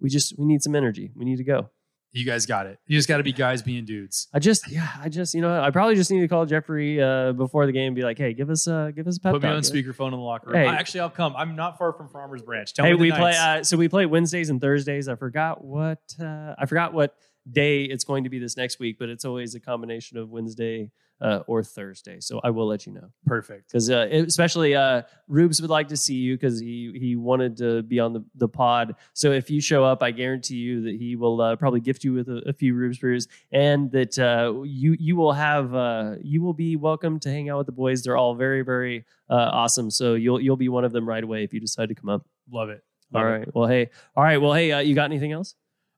[0.00, 1.12] we just we need some energy.
[1.14, 1.70] We need to go.
[2.14, 2.78] You guys got it.
[2.86, 4.28] You just got to be guys being dudes.
[4.34, 7.32] I just yeah, I just you know I probably just need to call Jeffery uh,
[7.32, 9.42] before the game and be like, hey, give us uh, give us a pep Put
[9.42, 10.56] me on speakerphone in the locker room.
[10.56, 10.66] Hey.
[10.66, 11.34] I- actually, I'll come.
[11.36, 12.72] I'm not far from Farmers Branch.
[12.74, 13.18] Tell hey, we play.
[13.18, 13.38] nights.
[13.38, 15.08] Uh, so we play Wednesdays and Thursdays.
[15.08, 17.16] I forgot what uh, I forgot what
[17.50, 20.90] day it's going to be this next week, but it's always a combination of Wednesday
[21.20, 22.18] uh, or Thursday.
[22.20, 23.68] So I will let you know Perfect.
[23.68, 27.82] because uh, especially uh, Rubes would like to see you because he he wanted to
[27.82, 28.96] be on the, the pod.
[29.14, 32.12] So if you show up, I guarantee you that he will uh, probably gift you
[32.12, 36.42] with a, a few Rubes brews, and that uh, you you will have uh, you
[36.42, 38.02] will be welcome to hang out with the boys.
[38.02, 39.90] They're all very very uh, awesome.
[39.90, 42.26] So you'll you'll be one of them right away if you decide to come up.
[42.50, 42.82] Love it.
[43.14, 43.54] All Love it.
[43.54, 43.90] Well, hey.
[44.16, 44.38] All right.
[44.38, 44.72] Well, hey.
[44.72, 45.54] Uh, you got anything else?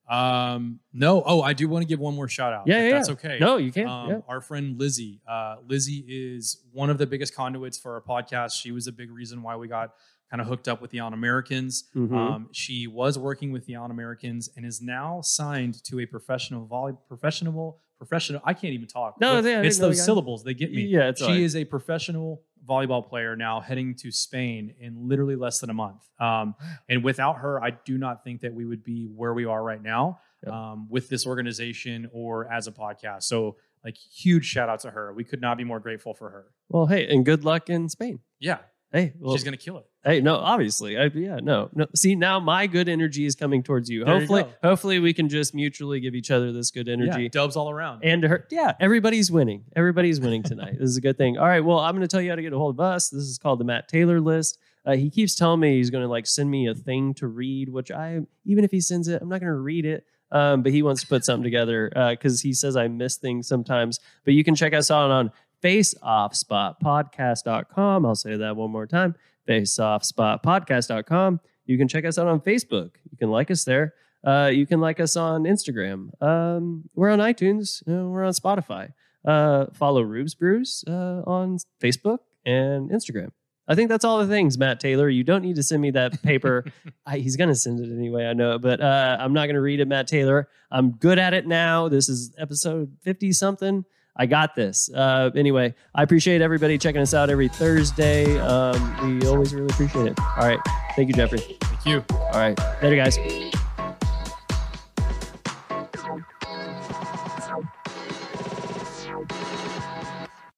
[0.08, 1.22] Um, no.
[1.24, 2.66] Oh, I do want to give one more shout out.
[2.66, 3.14] Yeah, if yeah, That's yeah.
[3.14, 3.38] okay.
[3.40, 3.88] No, you can't.
[3.88, 4.18] Um, yeah.
[4.28, 5.20] Our friend Lizzie.
[5.26, 8.60] Uh, Lizzie is one of the biggest conduits for our podcast.
[8.60, 9.94] She was a big reason why we got
[10.30, 11.84] kind of hooked up with the Allen Americans.
[11.94, 12.16] Mhm.
[12.16, 16.66] Um, she was working with the Allen Americans and is now signed to a professional
[16.66, 18.42] volley professional professional.
[18.44, 19.20] I can't even talk.
[19.20, 20.02] No, yeah, it's those it.
[20.02, 20.42] syllables.
[20.44, 20.82] They get me.
[20.82, 21.40] Yeah, it's she right.
[21.40, 26.08] is a professional volleyball player now heading to Spain in literally less than a month.
[26.18, 26.54] Um,
[26.88, 29.82] and without her, I do not think that we would be where we are right
[29.82, 30.52] now Yep.
[30.52, 33.22] um, with this organization or as a podcast.
[33.24, 35.12] So, like, huge shout out to her.
[35.14, 36.46] We could not be more grateful for her.
[36.68, 38.18] Well, hey, and good luck in Spain.
[38.40, 38.58] Yeah,
[38.94, 39.86] Hey, well, she's gonna kill it.
[40.04, 41.86] hey, no, obviously, I, yeah, no, no.
[41.96, 44.04] See, now my good energy is coming towards you.
[44.04, 44.52] There you hopefully, go.
[44.62, 47.24] hopefully, we can just mutually give each other this good energy.
[47.24, 48.04] Yeah, dubs all around.
[48.04, 49.64] And to her, yeah, everybody's winning.
[49.74, 50.76] Everybody's winning tonight.
[50.78, 51.38] this is a good thing.
[51.38, 53.08] All right, well, I'm going to tell you how to get a hold of us.
[53.10, 54.58] This is called the Matt Taylor list.
[54.86, 57.70] Uh, he keeps telling me he's going to like send me a thing to read,
[57.70, 60.06] which I, even if he sends it, I'm not going to read it.
[60.30, 64.00] Um, but he wants to put something together because he says I miss things sometimes.
[64.24, 65.30] But you can check us out on
[65.64, 68.06] faceoffspotpodcast.com.
[68.06, 69.16] I'll say that one more time
[69.48, 71.40] faceoffspotpodcast.com.
[71.66, 72.90] You can check us out on Facebook.
[73.10, 73.94] You can like us there.
[74.22, 76.10] Uh, you can like us on Instagram.
[76.22, 77.82] Um, we're on iTunes.
[77.88, 78.92] Uh, we're on Spotify.
[79.24, 83.30] Uh, follow Rubes Brews uh, on Facebook and Instagram.
[83.66, 85.08] I think that's all the things, Matt Taylor.
[85.08, 86.66] You don't need to send me that paper.
[87.06, 88.26] I, he's going to send it anyway.
[88.26, 90.48] I know, but uh, I'm not going to read it, Matt Taylor.
[90.70, 91.88] I'm good at it now.
[91.88, 93.86] This is episode 50 something.
[94.16, 94.90] I got this.
[94.92, 98.38] Uh, anyway, I appreciate everybody checking us out every Thursday.
[98.38, 100.20] Um, we always really appreciate it.
[100.20, 100.60] All right.
[100.94, 101.38] Thank you, Jeffery.
[101.38, 102.04] Thank you.
[102.10, 102.58] All right.
[102.82, 103.63] Later, guys.